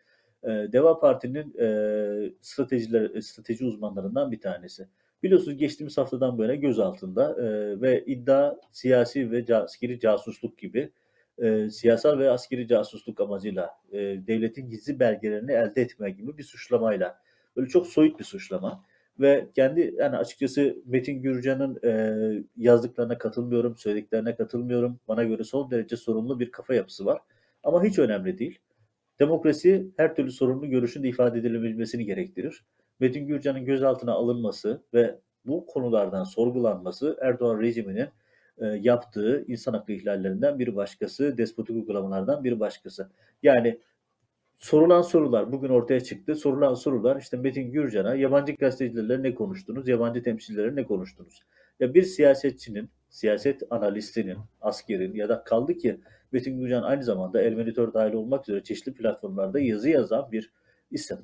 Ee, 0.44 0.48
Deva 0.48 1.00
Parti'nin 1.00 1.54
e, 1.60 2.34
stratejiler 2.42 3.22
strateji 3.22 3.66
uzmanlarından 3.66 4.32
bir 4.32 4.42
tanesi. 4.42 4.88
Biliyorsunuz 5.24 5.58
geçtiğimiz 5.58 5.98
haftadan 5.98 6.38
böyle 6.38 6.56
gözaltında 6.56 7.36
e, 7.42 7.82
ve 7.82 8.06
iddia 8.06 8.56
siyasi 8.72 9.32
ve 9.32 9.56
askeri 9.56 10.00
casusluk 10.00 10.58
gibi 10.58 10.92
e, 11.38 11.70
siyasal 11.70 12.20
ve 12.20 12.30
askeri 12.30 12.68
casusluk 12.68 13.22
amacıyla 13.22 13.70
e, 13.92 13.98
devletin 14.00 14.70
gizli 14.70 15.00
belgelerini 15.00 15.52
elde 15.52 15.82
etme 15.82 16.10
gibi 16.10 16.38
bir 16.38 16.44
suçlamayla 16.44 17.20
böyle 17.56 17.68
çok 17.68 17.88
soyut 17.88 18.20
bir 18.20 18.24
suçlama 18.24 18.84
ve 19.20 19.48
kendi 19.56 19.96
yani 19.98 20.18
açıkçası 20.18 20.78
Metin 20.86 21.22
Gürcan'ın 21.22 21.80
e, 21.84 22.44
yazdıklarına 22.58 23.18
katılmıyorum, 23.18 23.78
söylediklerine 23.78 24.36
katılmıyorum. 24.36 25.00
Bana 25.08 25.24
göre 25.24 25.44
son 25.44 25.72
derece 25.72 25.98
sorumlu 25.98 26.40
bir 26.40 26.52
kafa 26.52 26.74
yapısı 26.74 27.06
var. 27.06 27.22
Ama 27.64 27.84
hiç 27.84 28.00
önemli 28.00 28.38
değil. 28.38 28.60
Demokrasi 29.20 29.88
her 29.98 30.16
türlü 30.16 30.32
sorumlu 30.32 30.70
görüşün 30.70 31.04
de 31.04 31.08
ifade 31.08 31.40
edilebilmesini 31.40 32.06
gerektirir. 32.06 32.66
Metin 33.00 33.28
Gürcan'ın 33.28 33.66
gözaltına 33.66 34.14
alınması 34.14 34.84
ve 34.94 35.20
bu 35.46 35.66
konulardan 35.66 36.24
sorgulanması 36.24 37.18
Erdoğan 37.22 37.62
rejiminin 37.62 38.08
e, 38.58 38.66
yaptığı 38.66 39.46
insan 39.48 39.74
hakkı 39.74 39.92
ihlallerinden 39.92 40.60
bir 40.60 40.76
başkası, 40.76 41.38
despotik 41.38 41.76
uygulamalardan 41.76 42.44
bir 42.44 42.60
başkası. 42.60 43.10
Yani 43.44 43.80
sorulan 44.58 45.02
sorular 45.02 45.52
bugün 45.52 45.70
ortaya 45.70 46.00
çıktı. 46.00 46.36
Sorulan 46.36 46.74
sorular 46.74 47.22
işte 47.22 47.38
Metin 47.38 47.72
Gürcan'a 47.72 48.16
yabancı 48.16 48.54
gazetecilerle 48.54 49.24
ne 49.24 49.36
konuştunuz, 49.36 49.88
yabancı 49.88 50.24
temsilcilerle 50.24 50.76
ne 50.76 50.84
konuştunuz? 50.84 51.42
Ya 51.80 51.94
bir 51.94 52.04
siyasetçinin, 52.04 52.90
siyaset 53.10 53.64
analistinin, 53.70 54.38
askerin 54.62 55.16
ya 55.16 55.30
da 55.30 55.44
kaldı 55.44 55.74
ki 55.74 56.00
Metin 56.36 56.60
Gürcan 56.60 56.84
aynı 56.84 57.04
zamanda 57.04 57.42
Ermenitör 57.42 57.94
dahil 57.94 58.14
olmak 58.14 58.50
üzere 58.50 58.64
çeşitli 58.64 58.94
platformlarda 58.94 59.60
yazı 59.60 59.90
yazan 59.90 60.32
bir 60.32 60.54
isim. 60.92 61.18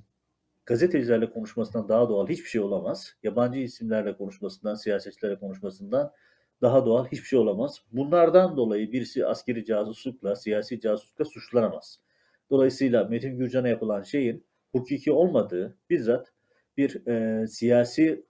Gazetecilerle 0.66 1.30
konuşmasından 1.30 1.90
daha 1.90 2.10
doğal 2.10 2.28
hiçbir 2.28 2.50
şey 2.50 2.62
olamaz. 2.62 3.16
Yabancı 3.24 3.60
isimlerle 3.60 4.18
konuşmasından, 4.18 4.76
siyasetçilerle 4.76 5.40
konuşmasından 5.40 6.12
daha 6.62 6.86
doğal 6.86 7.06
hiçbir 7.06 7.26
şey 7.26 7.40
olamaz. 7.40 7.82
Bunlardan 7.92 8.58
dolayı 8.58 8.92
birisi 8.92 9.26
askeri 9.26 9.66
casuslukla, 9.66 10.36
siyasi 10.36 10.80
casuslukla 10.80 11.26
suçlanamaz. 11.26 12.00
Dolayısıyla 12.50 13.04
Metin 13.04 13.38
Gürcan'a 13.38 13.68
yapılan 13.68 14.04
şeyin 14.04 14.46
hukuki 14.72 15.12
olmadığı 15.12 15.78
bizzat 15.90 16.34
bir 16.78 17.08
e, 17.08 17.48
siyasi 17.48 18.26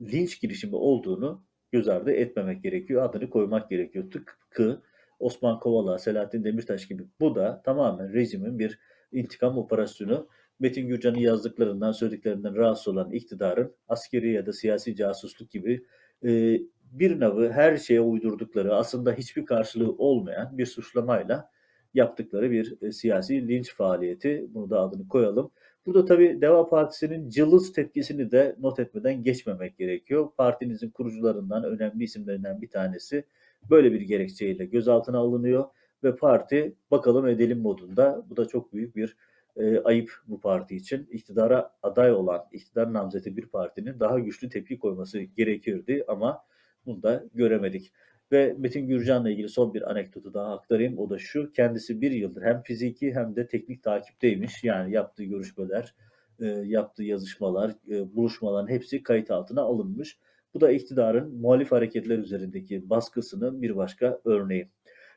linç 0.00 0.40
girişimi 0.40 0.76
olduğunu 0.76 1.44
göz 1.72 1.88
ardı 1.88 2.12
etmemek 2.12 2.62
gerekiyor. 2.62 3.02
Adını 3.02 3.30
koymak 3.30 3.70
gerekiyor. 3.70 4.10
Tıpkı 4.10 4.82
Osman 5.18 5.60
Kovala, 5.60 5.98
Selahattin 5.98 6.44
Demirtaş 6.44 6.88
gibi. 6.88 7.06
Bu 7.20 7.34
da 7.34 7.62
tamamen 7.64 8.12
rejimin 8.12 8.58
bir 8.58 8.78
intikam 9.12 9.58
operasyonu. 9.58 10.28
Metin 10.60 10.88
Gürcan'ın 10.88 11.18
yazdıklarından, 11.18 11.92
söylediklerinden 11.92 12.56
rahatsız 12.56 12.88
olan 12.88 13.10
iktidarın 13.10 13.74
askeri 13.88 14.32
ya 14.32 14.46
da 14.46 14.52
siyasi 14.52 14.96
casusluk 14.96 15.50
gibi 15.50 15.86
e, 16.24 16.60
bir 16.92 17.20
nevi 17.20 17.48
her 17.48 17.76
şeye 17.76 18.00
uydurdukları, 18.00 18.74
aslında 18.74 19.12
hiçbir 19.12 19.46
karşılığı 19.46 19.92
olmayan 19.92 20.58
bir 20.58 20.66
suçlamayla 20.66 21.50
yaptıkları 21.94 22.50
bir 22.50 22.82
e, 22.82 22.92
siyasi 22.92 23.48
linç 23.48 23.74
faaliyeti. 23.74 24.46
Bunu 24.48 24.70
da 24.70 24.80
adını 24.80 25.08
koyalım. 25.08 25.50
Burada 25.86 26.04
tabii 26.04 26.40
Deva 26.40 26.66
Partisi'nin 26.66 27.28
cılız 27.28 27.72
tepkisini 27.72 28.30
de 28.30 28.56
not 28.58 28.78
etmeden 28.78 29.22
geçmemek 29.22 29.78
gerekiyor. 29.78 30.28
Partinizin 30.36 30.90
kurucularından, 30.90 31.64
önemli 31.64 32.04
isimlerinden 32.04 32.62
bir 32.62 32.70
tanesi 32.70 33.24
böyle 33.70 33.92
bir 33.92 34.00
gerekçeyle 34.00 34.64
gözaltına 34.64 35.18
alınıyor 35.18 35.64
ve 36.04 36.16
parti 36.16 36.76
bakalım 36.90 37.26
edelim 37.26 37.58
modunda. 37.58 38.24
Bu 38.30 38.36
da 38.36 38.48
çok 38.48 38.72
büyük 38.72 38.96
bir 38.96 39.16
e, 39.56 39.78
ayıp 39.78 40.12
bu 40.26 40.40
parti 40.40 40.76
için. 40.76 41.08
İktidara 41.10 41.70
aday 41.82 42.12
olan, 42.12 42.44
iktidar 42.52 42.92
namzeti 42.92 43.36
bir 43.36 43.46
partinin 43.46 44.00
daha 44.00 44.18
güçlü 44.18 44.48
tepki 44.48 44.78
koyması 44.78 45.20
gerekirdi 45.20 46.04
ama 46.08 46.44
bunu 46.86 47.02
da 47.02 47.24
göremedik. 47.34 47.92
Ve 48.32 48.54
Metin 48.58 48.88
Gürcan'la 48.88 49.30
ilgili 49.30 49.48
son 49.48 49.74
bir 49.74 49.90
anekdotu 49.90 50.34
daha 50.34 50.54
aktarayım. 50.54 50.98
O 50.98 51.10
da 51.10 51.18
şu, 51.18 51.52
kendisi 51.52 52.00
bir 52.00 52.10
yıldır 52.10 52.42
hem 52.42 52.62
fiziki 52.62 53.14
hem 53.14 53.36
de 53.36 53.46
teknik 53.46 53.82
takipteymiş. 53.82 54.64
Yani 54.64 54.92
yaptığı 54.92 55.24
görüşmeler, 55.24 55.94
e, 56.40 56.46
yaptığı 56.46 57.04
yazışmalar, 57.04 57.74
e, 57.90 58.16
buluşmaların 58.16 58.68
hepsi 58.68 59.02
kayıt 59.02 59.30
altına 59.30 59.62
alınmış. 59.62 60.18
Bu 60.58 60.62
da 60.62 60.72
iktidarın 60.72 61.40
muhalif 61.40 61.72
hareketler 61.72 62.18
üzerindeki 62.18 62.90
baskısının 62.90 63.62
bir 63.62 63.76
başka 63.76 64.20
örneği. 64.24 64.68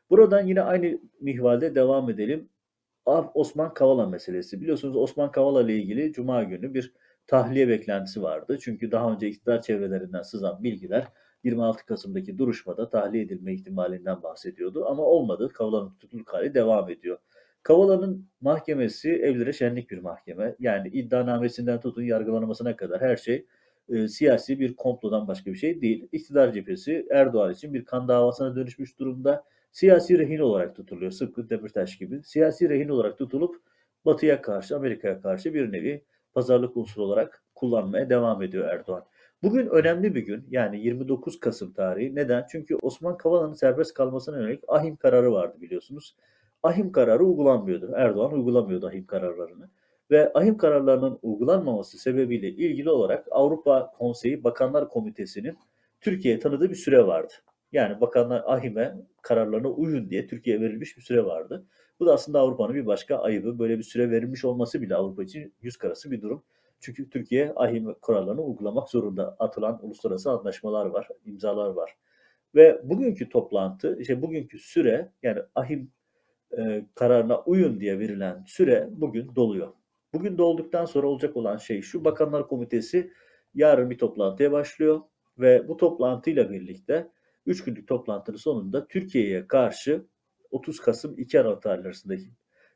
Buradan 0.10 0.48
yine 0.48 0.62
aynı 0.62 1.00
mihvalde 1.22 1.76
devam 1.76 2.10
edelim. 2.10 2.50
Osman 3.34 3.74
Kavala 3.74 4.06
meselesi. 4.08 4.62
Biliyorsunuz 4.62 4.96
Osman 4.96 5.32
Kavala 5.32 5.62
ile 5.62 5.76
ilgili 5.76 6.14
Cuma 6.14 6.44
günü 6.44 6.74
bir 6.74 6.94
tahliye 7.28 7.68
beklentisi 7.68 8.22
vardı. 8.22 8.58
Çünkü 8.62 8.92
daha 8.92 9.14
önce 9.14 9.28
iktidar 9.28 9.62
çevrelerinden 9.62 10.22
sızan 10.22 10.64
bilgiler 10.64 11.08
26 11.44 11.86
Kasım'daki 11.86 12.38
duruşmada 12.38 12.90
tahliye 12.90 13.24
edilme 13.24 13.54
ihtimalinden 13.54 14.24
bahsediyordu. 14.24 14.86
Ama 14.86 15.04
olmadı. 15.04 15.50
Kavala'nın 15.54 15.90
tutukluk 15.90 16.34
hali 16.34 16.54
devam 16.54 16.90
ediyor. 16.90 17.18
Kavala'nın 17.64 18.30
mahkemesi 18.42 19.10
evlere 19.10 19.54
şenlik 19.54 19.92
bir 19.92 19.98
mahkeme. 19.98 20.56
Yani 20.60 20.88
iddianamesinden 20.88 21.80
tutun 21.80 22.04
yargılanmasına 22.04 22.76
kadar 22.76 23.02
her 23.02 23.18
şey 23.18 23.46
e, 23.92 24.08
siyasi 24.08 24.60
bir 24.60 24.76
komplodan 24.76 25.28
başka 25.28 25.52
bir 25.52 25.58
şey 25.58 25.82
değil. 25.82 26.08
İktidar 26.12 26.54
cephesi 26.54 27.08
Erdoğan 27.12 27.54
için 27.54 27.74
bir 27.74 27.86
kan 27.86 28.08
davasına 28.08 28.56
dönüşmüş 28.56 29.00
durumda. 29.00 29.44
Siyasi 29.72 30.20
rehin 30.20 30.40
olarak 30.40 30.76
tutuluyor. 30.76 31.12
Sıkkı 31.12 31.50
Demirtaş 31.50 31.98
gibi. 31.98 32.24
Siyasi 32.24 32.70
rehin 32.70 32.90
olarak 32.90 33.18
tutulup 33.18 33.56
Batı'ya 34.06 34.42
karşı, 34.42 34.76
Amerika'ya 34.76 35.22
karşı 35.22 35.54
bir 35.54 35.72
nevi 35.72 36.04
pazarlık 36.34 36.78
unsuru 36.78 37.04
olarak 37.04 37.44
kullanmaya 37.56 38.10
devam 38.10 38.42
ediyor 38.42 38.68
Erdoğan. 38.68 39.04
Bugün 39.44 39.68
önemli 39.68 40.16
bir 40.16 40.22
gün 40.22 40.48
yani 40.50 40.82
29 40.82 41.40
Kasım 41.40 41.74
tarihi. 41.74 42.16
Neden? 42.16 42.46
Çünkü 42.52 42.76
Osman 42.82 43.18
Kavala'nın 43.18 43.54
serbest 43.54 43.94
kalmasına 43.94 44.38
yönelik 44.38 44.64
ahim 44.68 44.96
kararı 44.96 45.32
vardı 45.32 45.58
biliyorsunuz. 45.62 46.16
Ahim 46.64 46.92
kararı 46.92 47.24
uygulanmıyordu. 47.24 47.92
Erdoğan 47.96 48.34
uygulamıyordu 48.34 48.88
ahim 48.88 49.06
kararlarını. 49.06 49.70
Ve 50.12 50.32
ahim 50.34 50.58
kararlarının 50.58 51.20
uygulanmaması 51.22 51.98
sebebiyle 51.98 52.50
ilgili 52.50 52.90
olarak 52.90 53.28
Avrupa 53.32 53.92
Konseyi 53.98 54.44
Bakanlar 54.44 54.90
Komitesi'nin 54.90 55.58
Türkiye'ye 56.02 56.40
tanıdığı 56.40 56.70
bir 56.70 56.76
süre 56.76 57.08
vardı. 57.08 57.34
Yani 57.72 58.02
bakanlar 58.02 58.44
ahime 58.46 58.98
kararlarına 59.22 59.70
uyun 59.70 60.10
diye 60.10 60.28
Türkiye'ye 60.28 60.62
verilmiş 60.62 60.98
bir 60.98 61.02
süre 61.02 61.26
vardı. 61.26 61.66
Bu 62.00 62.06
da 62.06 62.14
aslında 62.14 62.40
Avrupa'nın 62.40 62.74
bir 62.74 62.86
başka 62.86 63.18
ayıbı. 63.18 63.60
Böyle 63.60 63.78
bir 63.78 63.84
süre 63.84 64.12
verilmiş 64.12 64.46
olması 64.46 64.82
bile 64.82 64.96
Avrupa 64.96 65.24
için 65.24 65.54
yüz 65.62 65.78
karası 65.78 66.12
bir 66.12 66.22
durum. 66.22 66.44
Çünkü 66.80 67.10
Türkiye 67.10 67.54
ahim 67.56 67.94
kurallarını 68.02 68.42
uygulamak 68.42 68.90
zorunda. 68.90 69.36
Atılan 69.40 69.86
uluslararası 69.86 70.32
anlaşmalar 70.32 70.86
var, 70.86 71.08
imzalar 71.26 71.70
var. 71.70 71.96
Ve 72.56 72.82
bugünkü 72.84 73.30
toplantı, 73.30 73.98
işte 74.00 74.22
bugünkü 74.22 74.60
süre 74.60 75.12
yani 75.24 75.40
ahim 75.56 75.92
e, 76.58 76.86
kararına 76.96 77.42
uyun 77.42 77.80
diye 77.80 78.00
verilen 78.00 78.44
süre 78.48 78.90
bugün 78.92 79.36
doluyor. 79.36 79.74
Bugün 80.14 80.38
dolduktan 80.38 80.86
sonra 80.86 81.08
olacak 81.08 81.38
olan 81.38 81.58
şey 81.58 81.82
şu, 81.82 82.06
Bakanlar 82.06 82.48
Komitesi 82.48 83.14
yarın 83.54 83.90
bir 83.90 83.98
toplantıya 83.98 84.52
başlıyor 84.52 85.02
ve 85.38 85.68
bu 85.68 85.78
toplantıyla 85.78 86.50
birlikte 86.52 87.12
3 87.46 87.64
günlük 87.64 87.88
toplantının 87.88 88.38
sonunda 88.38 88.88
Türkiye'ye 88.88 89.48
karşı 89.48 90.06
30 90.52 90.80
Kasım 90.80 91.18
2 91.18 91.40
Aralık 91.40 91.62
tarihleri 91.62 92.22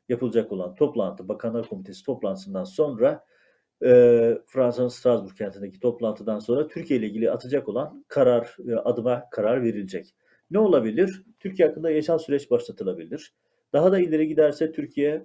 yapılacak 0.08 0.52
olan 0.52 0.74
toplantı, 0.74 1.28
Bakanlar 1.28 1.68
Komitesi 1.68 2.04
toplantısından 2.04 2.64
sonra 2.64 3.24
e, 3.84 3.88
Fransa'nın 4.46 4.88
Strasbourg 4.88 5.36
kentindeki 5.36 5.80
toplantıdan 5.80 6.38
sonra 6.38 6.68
Türkiye 6.68 6.98
ile 6.98 7.06
ilgili 7.06 7.30
atacak 7.30 7.68
olan 7.68 8.04
karar, 8.08 8.56
e, 8.68 8.74
adıma 8.74 9.24
karar 9.30 9.62
verilecek. 9.62 10.14
Ne 10.50 10.58
olabilir? 10.58 11.22
Türkiye 11.40 11.68
hakkında 11.68 11.90
yaşam 11.90 12.20
süreç 12.20 12.50
başlatılabilir. 12.50 13.34
Daha 13.72 13.92
da 13.92 13.98
ileri 13.98 14.28
giderse 14.28 14.72
Türkiye 14.72 15.24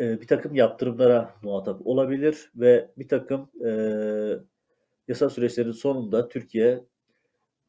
e, 0.00 0.20
bir 0.20 0.26
takım 0.26 0.54
yaptırımlara 0.54 1.34
muhatap 1.42 1.86
olabilir 1.86 2.52
ve 2.56 2.90
bir 2.98 3.08
takım 3.08 3.50
e, 3.66 3.70
yasa 5.08 5.30
süreçlerin 5.30 5.72
sonunda 5.72 6.28
Türkiye 6.28 6.84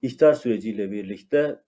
ihtar 0.02 0.34
süreciyle 0.34 0.92
birlikte 0.92 1.60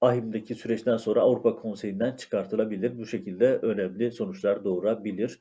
ahimdeki 0.00 0.54
süreçten 0.54 0.96
sonra 0.96 1.20
Avrupa 1.20 1.56
Konseyi'nden 1.56 2.16
çıkartılabilir. 2.16 2.98
Bu 2.98 3.06
şekilde 3.06 3.56
önemli 3.56 4.12
sonuçlar 4.12 4.64
doğurabilir. 4.64 5.40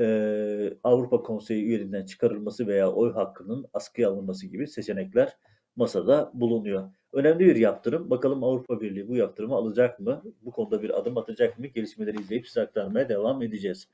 Ee, 0.00 0.74
Avrupa 0.84 1.22
Konseyi 1.22 1.64
üyeliğinden 1.64 2.04
çıkarılması 2.04 2.66
veya 2.66 2.92
oy 2.92 3.12
hakkının 3.12 3.66
askıya 3.72 4.10
alınması 4.10 4.46
gibi 4.46 4.66
seçenekler 4.66 5.36
masada 5.78 6.30
bulunuyor. 6.34 6.90
Önemli 7.12 7.46
bir 7.46 7.56
yaptırım. 7.56 8.10
Bakalım 8.10 8.44
Avrupa 8.44 8.80
Birliği 8.80 9.08
bu 9.08 9.16
yaptırımı 9.16 9.54
alacak 9.54 10.00
mı? 10.00 10.22
Bu 10.42 10.50
konuda 10.50 10.82
bir 10.82 10.98
adım 10.98 11.18
atacak 11.18 11.58
mı? 11.58 11.66
Gelişmeleri 11.66 12.20
izleyip 12.20 12.46
size 12.46 12.60
aktarmaya 12.62 13.08
devam 13.08 13.42
edeceğiz. 13.42 13.88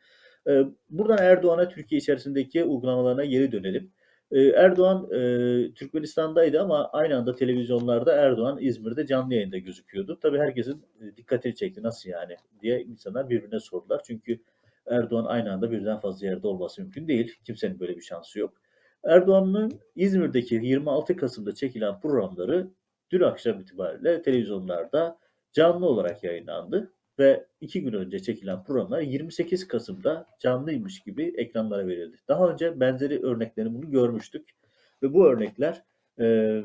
Ee, 0.49 0.64
buradan 0.90 1.18
Erdoğan'a 1.18 1.68
Türkiye 1.68 1.99
içerisindeki 1.99 2.64
uygulamalarına 2.64 3.25
geri 3.25 3.53
dönelim. 3.53 3.92
Ee, 4.31 4.40
Erdoğan 4.40 5.09
e, 5.12 5.18
Türkmenistan'daydı 5.75 6.61
ama 6.61 6.88
aynı 6.92 7.16
anda 7.16 7.35
televizyonlarda 7.35 8.14
Erdoğan 8.14 8.59
İzmir'de 8.61 9.07
canlı 9.07 9.35
yayında 9.35 9.59
gözüküyordu. 9.59 10.18
Tabii 10.23 10.38
herkesin 10.38 10.83
e, 11.01 11.16
dikkatini 11.16 11.55
çekti. 11.55 11.83
Nasıl 11.83 12.11
yani 12.11 12.37
diye 12.62 12.83
insanlar 12.83 13.31
birbirine 13.31 13.61
sordular. 13.61 14.01
Çünkü 14.07 14.40
Erdoğan 14.87 15.25
aynı 15.25 15.53
anda 15.53 15.70
birden 15.70 16.01
fazla 16.01 16.27
yerde 16.27 16.47
olması 16.47 16.83
mümkün 16.83 17.09
değil. 17.09 17.35
Kimsenin 17.44 17.81
böyle 17.81 17.97
bir 17.97 18.03
şansı 18.03 18.38
yok. 18.38 18.63
Erdoğan'ın 19.05 19.73
İzmir'deki 19.97 20.55
26 20.55 21.17
Kasım'da 21.17 21.55
çekilen 21.55 22.01
programları 22.01 22.71
dün 23.11 23.21
akşam 23.21 23.61
itibariyle 23.61 24.23
televizyonlarda 24.23 25.19
canlı 25.53 25.87
olarak 25.87 26.25
yayınlandı 26.25 26.93
ve 27.19 27.47
iki 27.61 27.83
gün 27.83 27.93
önce 27.93 28.19
çekilen 28.19 28.64
programlar 28.64 29.01
28 29.01 29.69
Kasım'da 29.69 30.27
canlıymış 30.40 31.01
gibi 31.01 31.35
ekranlara 31.37 31.87
verildi. 31.87 32.17
Daha 32.29 32.49
önce 32.49 32.81
benzeri 32.81 33.23
örneklerini 33.23 33.75
bunu 33.75 33.90
görmüştük 33.90 34.51
ve 35.03 35.14
bu 35.14 35.27
örnekler 35.27 35.83
e, 36.21 36.61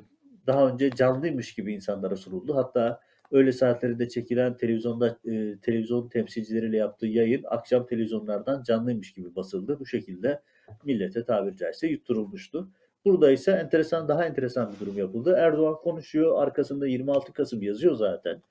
daha 0.47 0.67
önce 0.69 0.89
canlıymış 0.91 1.55
gibi 1.55 1.73
insanlara 1.73 2.15
sunuldu. 2.15 2.55
Hatta 2.55 2.99
öğle 3.31 3.51
saatlerinde 3.51 4.09
çekilen 4.09 4.57
televizyonda 4.57 5.17
e, 5.25 5.59
televizyon 5.61 6.09
temsilcileriyle 6.09 6.77
yaptığı 6.77 7.07
yayın 7.07 7.43
akşam 7.47 7.85
televizyonlardan 7.85 8.63
canlıymış 8.63 9.13
gibi 9.13 9.35
basıldı. 9.35 9.79
Bu 9.79 9.85
şekilde 9.85 10.41
millete 10.83 11.25
tabiri 11.25 11.57
caizse 11.57 11.87
yutturulmuştu. 11.87 12.69
Burada 13.05 13.31
ise 13.31 13.51
enteresan 13.51 14.07
daha 14.07 14.25
enteresan 14.25 14.73
bir 14.73 14.79
durum 14.85 14.97
yapıldı. 14.97 15.35
Erdoğan 15.37 15.75
konuşuyor, 15.75 16.43
arkasında 16.43 16.87
26 16.87 17.33
Kasım 17.33 17.61
yazıyor 17.61 17.95
zaten. 17.95 18.41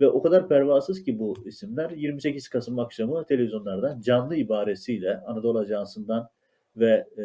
Ve 0.00 0.08
o 0.08 0.22
kadar 0.22 0.48
pervasız 0.48 1.02
ki 1.02 1.18
bu 1.18 1.36
isimler 1.44 1.90
28 1.90 2.48
Kasım 2.48 2.78
akşamı 2.78 3.26
televizyonlardan 3.26 4.00
canlı 4.00 4.36
ibaresiyle 4.36 5.20
Anadolu 5.20 5.58
Ajansı'ndan 5.58 6.28
ve 6.76 7.06
e, 7.18 7.24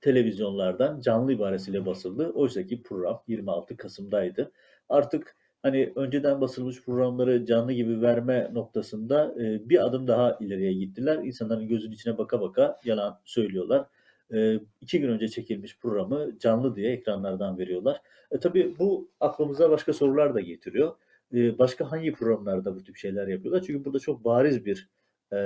televizyonlardan 0.00 1.00
canlı 1.00 1.32
ibaresiyle 1.32 1.86
basıldı. 1.86 2.30
Oysa 2.30 2.62
ki 2.66 2.82
program 2.82 3.22
26 3.26 3.76
Kasım'daydı. 3.76 4.52
Artık 4.88 5.36
hani 5.62 5.92
önceden 5.96 6.40
basılmış 6.40 6.82
programları 6.82 7.46
canlı 7.46 7.72
gibi 7.72 8.02
verme 8.02 8.50
noktasında 8.52 9.34
e, 9.40 9.68
bir 9.68 9.86
adım 9.86 10.08
daha 10.08 10.38
ileriye 10.40 10.72
gittiler. 10.72 11.18
İnsanların 11.24 11.68
gözünün 11.68 11.92
içine 11.92 12.18
baka 12.18 12.40
baka 12.40 12.78
yalan 12.84 13.20
söylüyorlar. 13.24 13.86
E, 14.34 14.60
iki 14.80 15.00
gün 15.00 15.08
önce 15.08 15.28
çekilmiş 15.28 15.78
programı 15.78 16.38
canlı 16.38 16.76
diye 16.76 16.92
ekranlardan 16.92 17.58
veriyorlar. 17.58 18.00
E, 18.30 18.38
tabii 18.38 18.78
bu 18.78 19.10
aklımıza 19.20 19.70
başka 19.70 19.92
sorular 19.92 20.34
da 20.34 20.40
getiriyor. 20.40 20.94
E, 21.34 21.58
başka 21.58 21.92
hangi 21.92 22.12
programlarda 22.12 22.76
bu 22.76 22.84
tip 22.84 22.96
şeyler 22.96 23.28
yapıyorlar? 23.28 23.62
Çünkü 23.66 23.84
burada 23.84 23.98
çok 23.98 24.24
bariz 24.24 24.64
bir 24.64 24.88
e, 25.32 25.38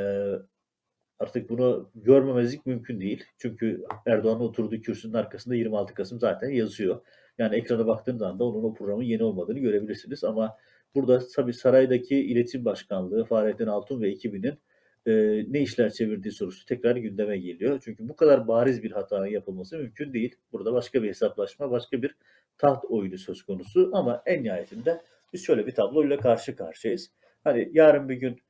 artık 1.18 1.50
bunu 1.50 1.90
görmemezlik 1.94 2.66
mümkün 2.66 3.00
değil. 3.00 3.24
Çünkü 3.38 3.84
Erdoğan'ın 4.06 4.40
oturduğu 4.40 4.80
kürsünün 4.80 5.14
arkasında 5.14 5.54
26 5.54 5.94
Kasım 5.94 6.20
zaten 6.20 6.48
yazıyor. 6.50 7.00
Yani 7.38 7.56
ekrana 7.56 7.86
baktığınız 7.86 8.22
anda 8.22 8.44
onun 8.44 8.64
o 8.64 8.74
programın 8.74 9.02
yeni 9.02 9.22
olmadığını 9.24 9.58
görebilirsiniz. 9.58 10.24
Ama 10.24 10.56
burada 10.94 11.22
tabii 11.36 11.52
saraydaki 11.52 12.16
iletişim 12.16 12.64
başkanlığı, 12.64 13.24
Fahrettin 13.24 13.66
Altun 13.66 14.02
ve 14.02 14.10
ekibinin 14.10 14.58
e, 15.06 15.12
ne 15.48 15.60
işler 15.60 15.92
çevirdiği 15.92 16.32
sorusu 16.32 16.66
tekrar 16.66 16.96
gündeme 16.96 17.38
geliyor. 17.38 17.80
Çünkü 17.84 18.08
bu 18.08 18.16
kadar 18.16 18.48
bariz 18.48 18.82
bir 18.82 18.90
hatanın 18.90 19.26
yapılması 19.26 19.78
mümkün 19.78 20.12
değil. 20.12 20.36
Burada 20.52 20.72
başka 20.72 21.02
bir 21.02 21.08
hesaplaşma, 21.08 21.70
başka 21.70 22.02
bir 22.02 22.16
taht 22.58 22.84
oyunu 22.84 23.18
söz 23.18 23.42
konusu. 23.42 23.90
Ama 23.92 24.22
en 24.26 24.44
nihayetinde 24.44 25.02
biz 25.32 25.46
şöyle 25.46 25.66
bir 25.66 25.74
tabloyla 25.74 26.16
karşı 26.16 26.56
karşıyayız. 26.56 27.10
Hani 27.44 27.70
yarın 27.72 28.08
bir 28.08 28.14
gün 28.14 28.40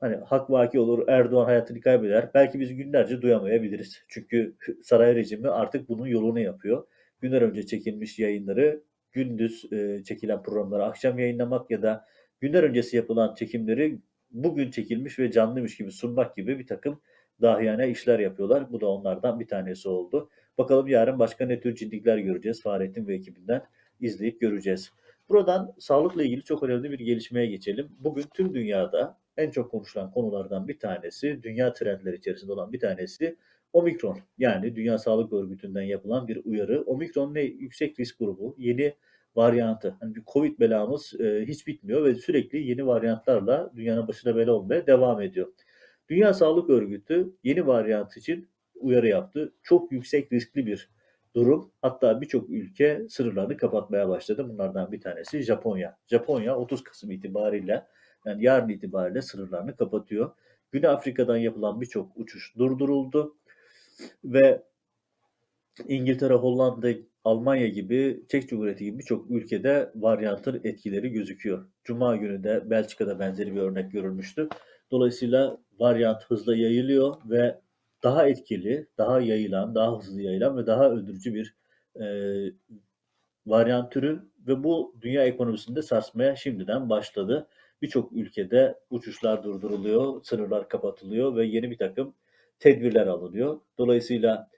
hani 0.00 0.16
hak 0.16 0.50
vaki 0.50 0.80
olur, 0.80 1.08
Erdoğan 1.08 1.44
hayatını 1.44 1.80
kaybeder. 1.80 2.30
Belki 2.34 2.60
biz 2.60 2.76
günlerce 2.76 3.22
duyamayabiliriz. 3.22 4.02
Çünkü 4.08 4.56
saray 4.82 5.14
rejimi 5.14 5.48
artık 5.48 5.88
bunun 5.88 6.06
yolunu 6.06 6.40
yapıyor. 6.40 6.86
Günler 7.20 7.42
önce 7.42 7.66
çekilmiş 7.66 8.18
yayınları 8.18 8.82
gündüz 9.12 9.72
e, 9.72 10.02
çekilen 10.04 10.42
programları 10.42 10.84
akşam 10.84 11.18
yayınlamak 11.18 11.70
ya 11.70 11.82
da 11.82 12.06
günler 12.40 12.62
öncesi 12.62 12.96
yapılan 12.96 13.34
çekimleri 13.34 13.98
bugün 14.30 14.70
çekilmiş 14.70 15.18
ve 15.18 15.32
canlıymış 15.32 15.76
gibi 15.76 15.92
sunmak 15.92 16.36
gibi 16.36 16.58
bir 16.58 16.66
takım 16.66 17.00
dahiyane 17.42 17.90
işler 17.90 18.18
yapıyorlar. 18.18 18.72
Bu 18.72 18.80
da 18.80 18.86
onlardan 18.86 19.40
bir 19.40 19.46
tanesi 19.46 19.88
oldu. 19.88 20.30
Bakalım 20.58 20.88
yarın 20.88 21.18
başka 21.18 21.46
ne 21.46 21.60
tür 21.60 21.74
ciddilikler 21.74 22.18
göreceğiz 22.18 22.62
Fahrettin 22.62 23.06
ve 23.06 23.14
ekibinden 23.14 23.62
izleyip 24.00 24.40
göreceğiz. 24.40 24.92
Buradan 25.28 25.74
sağlıkla 25.78 26.22
ilgili 26.22 26.42
çok 26.42 26.62
önemli 26.62 26.90
bir 26.90 26.98
gelişmeye 26.98 27.46
geçelim. 27.46 27.88
Bugün 27.98 28.24
tüm 28.34 28.54
dünyada 28.54 29.18
en 29.36 29.50
çok 29.50 29.70
konuşulan 29.70 30.10
konulardan 30.10 30.68
bir 30.68 30.78
tanesi, 30.78 31.42
dünya 31.42 31.72
trendleri 31.72 32.16
içerisinde 32.16 32.52
olan 32.52 32.72
bir 32.72 32.80
tanesi 32.80 33.36
Omikron. 33.72 34.18
Yani 34.38 34.76
Dünya 34.76 34.98
Sağlık 34.98 35.32
Örgütü'nden 35.32 35.82
yapılan 35.82 36.28
bir 36.28 36.40
uyarı. 36.44 36.82
Omikron 36.82 37.34
ne? 37.34 37.40
Yüksek 37.42 38.00
risk 38.00 38.18
grubu, 38.18 38.54
yeni 38.58 38.94
varyantı. 39.36 39.96
Hani 40.00 40.14
bir 40.14 40.22
Covid 40.32 40.60
belamız 40.60 41.20
e, 41.20 41.44
hiç 41.48 41.66
bitmiyor 41.66 42.04
ve 42.04 42.14
sürekli 42.14 42.68
yeni 42.68 42.86
varyantlarla 42.86 43.72
dünyanın 43.76 44.08
başına 44.08 44.36
bela 44.36 44.52
olmaya 44.52 44.86
devam 44.86 45.22
ediyor. 45.22 45.52
Dünya 46.08 46.34
Sağlık 46.34 46.70
Örgütü 46.70 47.36
yeni 47.44 47.66
varyant 47.66 48.16
için 48.16 48.48
uyarı 48.74 49.08
yaptı. 49.08 49.52
Çok 49.62 49.92
yüksek 49.92 50.32
riskli 50.32 50.66
bir 50.66 50.90
durum. 51.34 51.72
Hatta 51.82 52.20
birçok 52.20 52.50
ülke 52.50 53.06
sınırlarını 53.08 53.56
kapatmaya 53.56 54.08
başladı. 54.08 54.48
Bunlardan 54.48 54.92
bir 54.92 55.00
tanesi 55.00 55.42
Japonya. 55.42 55.96
Japonya 56.06 56.56
30 56.56 56.84
Kasım 56.84 57.10
itibariyle 57.10 57.86
yani 58.24 58.44
yarın 58.44 58.68
itibariyle 58.68 59.22
sınırlarını 59.22 59.76
kapatıyor. 59.76 60.30
Güney 60.72 60.90
Afrika'dan 60.90 61.36
yapılan 61.36 61.80
birçok 61.80 62.16
uçuş 62.16 62.56
durduruldu 62.58 63.36
ve 64.24 64.62
İngiltere, 65.88 66.34
Hollanda, 66.34 66.88
Almanya 67.24 67.68
gibi, 67.68 68.24
Çek 68.28 68.48
Cumhuriyeti 68.48 68.84
gibi 68.84 68.98
birçok 68.98 69.30
ülkede 69.30 69.92
varyantın 69.94 70.60
etkileri 70.64 71.08
gözüküyor. 71.12 71.66
Cuma 71.84 72.16
günü 72.16 72.44
de 72.44 72.70
Belçika'da 72.70 73.18
benzeri 73.18 73.54
bir 73.54 73.60
örnek 73.60 73.92
görülmüştü. 73.92 74.48
Dolayısıyla 74.90 75.58
varyant 75.78 76.24
hızla 76.24 76.56
yayılıyor 76.56 77.16
ve 77.24 77.60
daha 78.02 78.28
etkili, 78.28 78.86
daha 78.98 79.20
yayılan, 79.20 79.74
daha 79.74 79.98
hızlı 79.98 80.22
yayılan 80.22 80.56
ve 80.56 80.66
daha 80.66 80.90
öldürücü 80.90 81.34
bir 81.34 81.54
e, 82.00 82.06
varyant 83.46 83.92
türü 83.92 84.22
ve 84.46 84.64
bu 84.64 84.94
dünya 85.00 85.24
ekonomisinde 85.24 85.82
sarsmaya 85.82 86.36
şimdiden 86.36 86.90
başladı. 86.90 87.46
Birçok 87.82 88.12
ülkede 88.12 88.78
uçuşlar 88.90 89.44
durduruluyor, 89.44 90.22
sınırlar 90.24 90.68
kapatılıyor 90.68 91.36
ve 91.36 91.46
yeni 91.46 91.70
bir 91.70 91.78
takım 91.78 92.14
tedbirler 92.58 93.06
alınıyor. 93.06 93.60
Dolayısıyla 93.78 94.48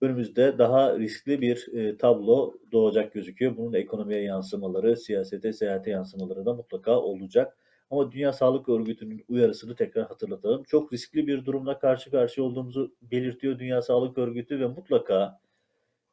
önümüzde 0.00 0.58
daha 0.58 0.98
riskli 0.98 1.40
bir 1.40 1.68
e, 1.72 1.96
tablo 1.96 2.54
doğacak 2.72 3.12
gözüküyor. 3.12 3.56
Bunun 3.56 3.72
ekonomiye 3.72 4.22
yansımaları, 4.22 4.96
siyasete, 4.96 5.52
seyahate 5.52 5.90
yansımaları 5.90 6.46
da 6.46 6.54
mutlaka 6.54 7.00
olacak. 7.00 7.56
Ama 7.90 8.12
Dünya 8.12 8.32
Sağlık 8.32 8.68
Örgütü'nün 8.68 9.24
uyarısını 9.28 9.76
tekrar 9.76 10.08
hatırlatalım. 10.08 10.62
Çok 10.64 10.92
riskli 10.92 11.26
bir 11.26 11.44
durumla 11.44 11.78
karşı 11.78 12.10
karşıya 12.10 12.46
olduğumuzu 12.46 12.94
belirtiyor 13.02 13.58
Dünya 13.58 13.82
Sağlık 13.82 14.18
Örgütü 14.18 14.60
ve 14.60 14.66
mutlaka 14.66 15.40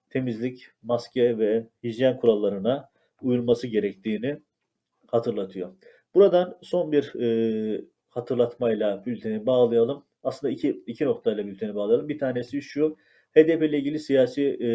temizlik, 0.09 0.67
maske 0.83 1.37
ve 1.37 1.67
hijyen 1.83 2.17
kurallarına 2.17 2.89
uyulması 3.21 3.67
gerektiğini 3.67 4.39
hatırlatıyor. 5.07 5.73
Buradan 6.15 6.57
son 6.61 6.91
bir 6.91 7.15
e, 7.21 7.81
hatırlatmayla 8.09 9.05
bülteni 9.05 9.45
bağlayalım. 9.45 10.03
Aslında 10.23 10.53
iki, 10.53 10.83
iki 10.87 11.05
noktayla 11.05 11.47
bülteni 11.47 11.75
bağlayalım. 11.75 12.09
Bir 12.09 12.19
tanesi 12.19 12.61
şu, 12.61 12.97
HDP 13.35 13.63
ile 13.63 13.77
ilgili 13.77 13.99
siyasi 13.99 14.43
e, 14.43 14.69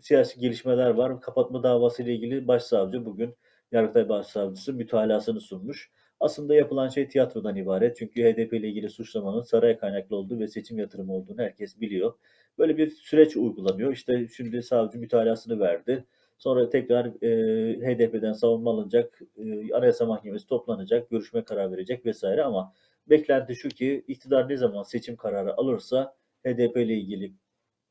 siyasi 0.00 0.40
gelişmeler 0.40 0.90
var. 0.90 1.20
Kapatma 1.20 1.62
davası 1.62 2.02
ile 2.02 2.14
ilgili 2.14 2.48
başsavcı 2.48 3.04
bugün 3.04 3.34
Yargıtay 3.72 4.08
Başsavcısı 4.08 4.72
mütalasını 4.72 5.40
sunmuş. 5.40 5.90
Aslında 6.20 6.54
yapılan 6.54 6.88
şey 6.88 7.08
tiyatrodan 7.08 7.56
ibaret. 7.56 7.96
Çünkü 7.96 8.22
HDP 8.22 8.52
ile 8.52 8.68
ilgili 8.68 8.90
suçlamanın 8.90 9.42
saraya 9.42 9.78
kaynaklı 9.78 10.16
olduğu 10.16 10.38
ve 10.38 10.48
seçim 10.48 10.78
yatırımı 10.78 11.12
olduğunu 11.12 11.42
herkes 11.42 11.80
biliyor. 11.80 12.14
Böyle 12.58 12.76
bir 12.76 12.90
süreç 12.90 13.36
uygulanıyor. 13.36 13.92
İşte 13.92 14.28
şimdi 14.36 14.62
savcı 14.62 14.98
mütalasını 14.98 15.60
verdi. 15.60 16.04
Sonra 16.38 16.68
tekrar 16.68 17.06
e, 17.06 17.94
HDP'den 17.94 18.32
savunma 18.32 18.70
alınacak, 18.70 19.20
e, 19.36 19.74
Anayasa 19.74 20.06
Mahkemesi 20.06 20.46
toplanacak, 20.46 21.10
görüşme 21.10 21.44
karar 21.44 21.72
verecek 21.72 22.06
vesaire 22.06 22.42
ama 22.44 22.72
beklenti 23.06 23.54
şu 23.56 23.68
ki 23.68 24.04
iktidar 24.08 24.48
ne 24.48 24.56
zaman 24.56 24.82
seçim 24.82 25.16
kararı 25.16 25.56
alırsa 25.56 26.14
HDP 26.44 26.76
ile 26.76 26.94
ilgili 26.94 27.32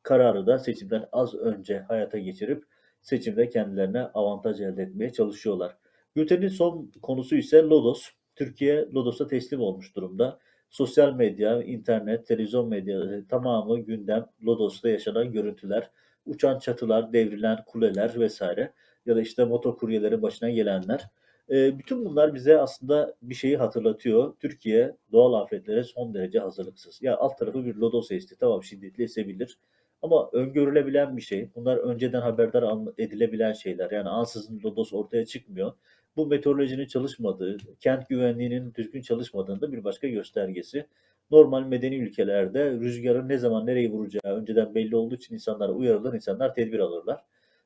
kararı 0.04 0.48
da 0.48 0.60
seçimden 0.60 1.06
az 1.12 1.36
önce 1.36 1.80
hayata 1.80 2.18
geçirip 2.18 2.64
seçimde 3.02 3.50
kendilerine 3.50 4.02
avantaj 4.02 4.62
elde 4.62 4.84
etmeye 4.84 5.14
çalışıyorlar. 5.14 5.78
Bültenin 6.16 6.48
son 6.48 6.92
konusu 7.02 7.36
ise 7.36 7.62
Lodos. 7.62 8.10
Türkiye 8.36 8.88
Lodos'a 8.94 9.28
teslim 9.28 9.62
olmuş 9.62 9.96
durumda. 9.96 10.40
Sosyal 10.70 11.14
medya, 11.14 11.64
internet, 11.64 12.28
televizyon 12.28 12.68
medya 12.68 13.28
tamamı 13.30 13.80
gündem 13.80 14.26
Lodos'ta 14.46 14.90
yaşanan 14.90 15.32
görüntüler, 15.32 15.92
uçan 16.26 16.60
çatılar, 16.60 17.14
devrilen 17.14 17.66
kuleler 17.66 18.20
vesaire 18.20 18.74
ya 19.06 19.16
da 19.16 19.22
işte 19.22 19.46
motokuryelerin 19.46 20.22
başına 20.22 20.50
gelenler. 20.50 21.10
E, 21.50 21.80
bütün 21.80 22.06
bunlar 22.06 22.34
bize 22.34 22.58
aslında 22.58 23.16
bir 23.22 23.36
şeyi 23.36 23.58
hatırlatıyor. 23.58 24.34
Türkiye 24.40 24.96
doğal 25.12 25.34
afetlere 25.34 25.84
son 25.84 26.14
derece 26.14 26.40
hazırlıksız. 26.40 27.02
Ya 27.02 27.18
alt 27.18 27.38
tarafı 27.38 27.66
bir 27.66 27.76
Lodos 27.76 28.12
esti 28.12 28.36
tamam 28.40 28.64
şiddetli 28.64 29.04
esebilir 29.04 29.58
ama 30.02 30.30
öngörülebilen 30.34 31.18
bir 31.18 31.22
şey. 31.22 31.50
Bunlar 31.56 31.78
önceden 31.78 32.22
haberdar 32.22 32.64
edilebilen 32.98 33.54
şeyler. 33.54 33.92
Yani 33.92 34.10
ansızın 34.10 34.62
lodos 34.66 34.94
ortaya 34.94 35.26
çıkmıyor. 35.26 35.74
Bu 36.16 36.28
meteorolojinin 36.28 36.86
çalışmadığı, 36.86 37.58
kent 37.80 38.10
güvenliğinin 38.10 38.74
düzgün 38.74 39.02
çalışmadığında 39.02 39.72
bir 39.72 39.84
başka 39.84 40.08
göstergesi. 40.08 40.86
Normal 41.32 41.64
medeni 41.64 41.96
ülkelerde 41.96 42.72
rüzgarın 42.72 43.30
ne 43.30 43.38
zaman 43.38 43.66
nereyi 43.66 43.92
vuracağı 43.92 44.36
önceden 44.36 44.76
belli 44.76 44.96
olduğu 44.96 45.16
için 45.16 45.34
insanlar 45.36 45.70
uyarılır, 45.70 46.14
insanlar 46.14 46.54
tedbir 46.54 46.80
alırlar. 46.80 47.24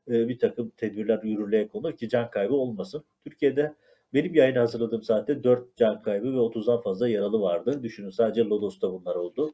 Ee, 0.10 0.28
bir 0.28 0.40
takım 0.40 0.70
tedbirler 0.70 1.24
yürürlüğe 1.24 1.68
konur 1.68 1.98
ki 1.98 2.10
can 2.10 2.30
kaybı 2.30 2.54
olmasın. 2.54 3.04
Türkiye'de 3.24 3.76
benim 4.14 4.36
yayını 4.36 4.60
hazırladığım 4.60 5.04
saatte 5.04 5.44
4 5.44 5.78
can 5.78 6.02
kaybı 6.02 6.34
ve 6.34 6.38
30'dan 6.38 6.82
fazla 6.82 7.10
yaralı 7.10 7.42
vardı. 7.42 7.84
Düşünün 7.84 8.10
sadece 8.10 8.44
Lodos'ta 8.44 8.92
bunlar 8.94 9.16
oldu. 9.16 9.54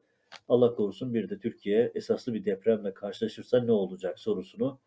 Allah 0.50 0.76
korusun 0.76 1.14
bir 1.14 1.30
de 1.30 1.40
Türkiye 1.40 1.92
esaslı 1.96 2.34
bir 2.34 2.46
depremle 2.46 2.94
karşılaşırsa 2.94 3.64
ne 3.64 3.72
olacak 3.72 4.20
sorusunu 4.20 4.80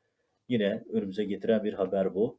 yine 0.48 0.84
önümüze 0.92 1.24
getiren 1.24 1.64
bir 1.64 1.72
haber 1.72 2.14
bu. 2.14 2.38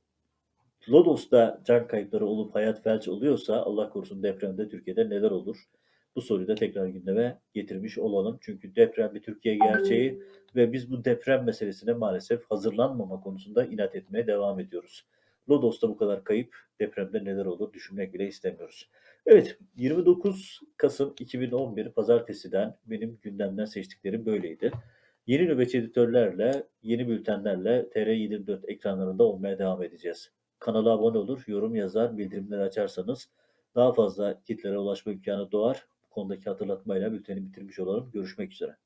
Lodos'ta 0.89 1.61
can 1.65 1.87
kayıpları 1.87 2.25
olup 2.25 2.55
hayat 2.55 2.83
felç 2.83 3.07
oluyorsa 3.07 3.61
Allah 3.61 3.89
korusun 3.89 4.23
depremde 4.23 4.69
Türkiye'de 4.69 5.09
neler 5.09 5.31
olur? 5.31 5.57
Bu 6.15 6.21
soruyu 6.21 6.47
da 6.47 6.55
tekrar 6.55 6.87
gündeme 6.87 7.39
getirmiş 7.53 7.97
olalım. 7.97 8.37
Çünkü 8.41 8.75
deprem 8.75 9.15
bir 9.15 9.21
Türkiye 9.21 9.55
gerçeği 9.55 10.23
ve 10.55 10.73
biz 10.73 10.91
bu 10.91 11.05
deprem 11.05 11.45
meselesine 11.45 11.93
maalesef 11.93 12.51
hazırlanmama 12.51 13.21
konusunda 13.21 13.65
inat 13.65 13.95
etmeye 13.95 14.27
devam 14.27 14.59
ediyoruz. 14.59 15.05
Lodos'ta 15.49 15.89
bu 15.89 15.97
kadar 15.97 16.23
kayıp 16.23 16.55
depremde 16.79 17.23
neler 17.23 17.45
olur 17.45 17.73
düşünmek 17.73 18.13
bile 18.13 18.27
istemiyoruz. 18.27 18.89
Evet 19.25 19.57
29 19.75 20.61
Kasım 20.77 21.13
2011 21.19 21.89
Pazartesi'den 21.89 22.75
benim 22.85 23.19
gündemden 23.21 23.65
seçtiklerim 23.65 24.25
böyleydi. 24.25 24.71
Yeni 25.27 25.47
nöbetçi 25.47 25.77
editörlerle, 25.77 26.63
yeni 26.83 27.07
bültenlerle 27.07 27.89
TR24 27.93 28.67
ekranlarında 28.67 29.23
olmaya 29.23 29.59
devam 29.59 29.83
edeceğiz. 29.83 30.31
Kanala 30.59 30.89
abone 30.89 31.17
olur, 31.17 31.43
yorum 31.47 31.75
yazar, 31.75 32.17
bildirimleri 32.17 32.61
açarsanız 32.61 33.29
daha 33.75 33.93
fazla 33.93 34.41
kitlere 34.43 34.77
ulaşma 34.77 35.11
imkanı 35.11 35.51
doğar. 35.51 35.87
Konudaki 36.15 36.49
hatırlatmayla 36.49 37.11
bülteni 37.11 37.43
bitirmiş 37.45 37.79
olalım. 37.79 38.11
Görüşmek 38.11 38.53
üzere. 38.53 38.77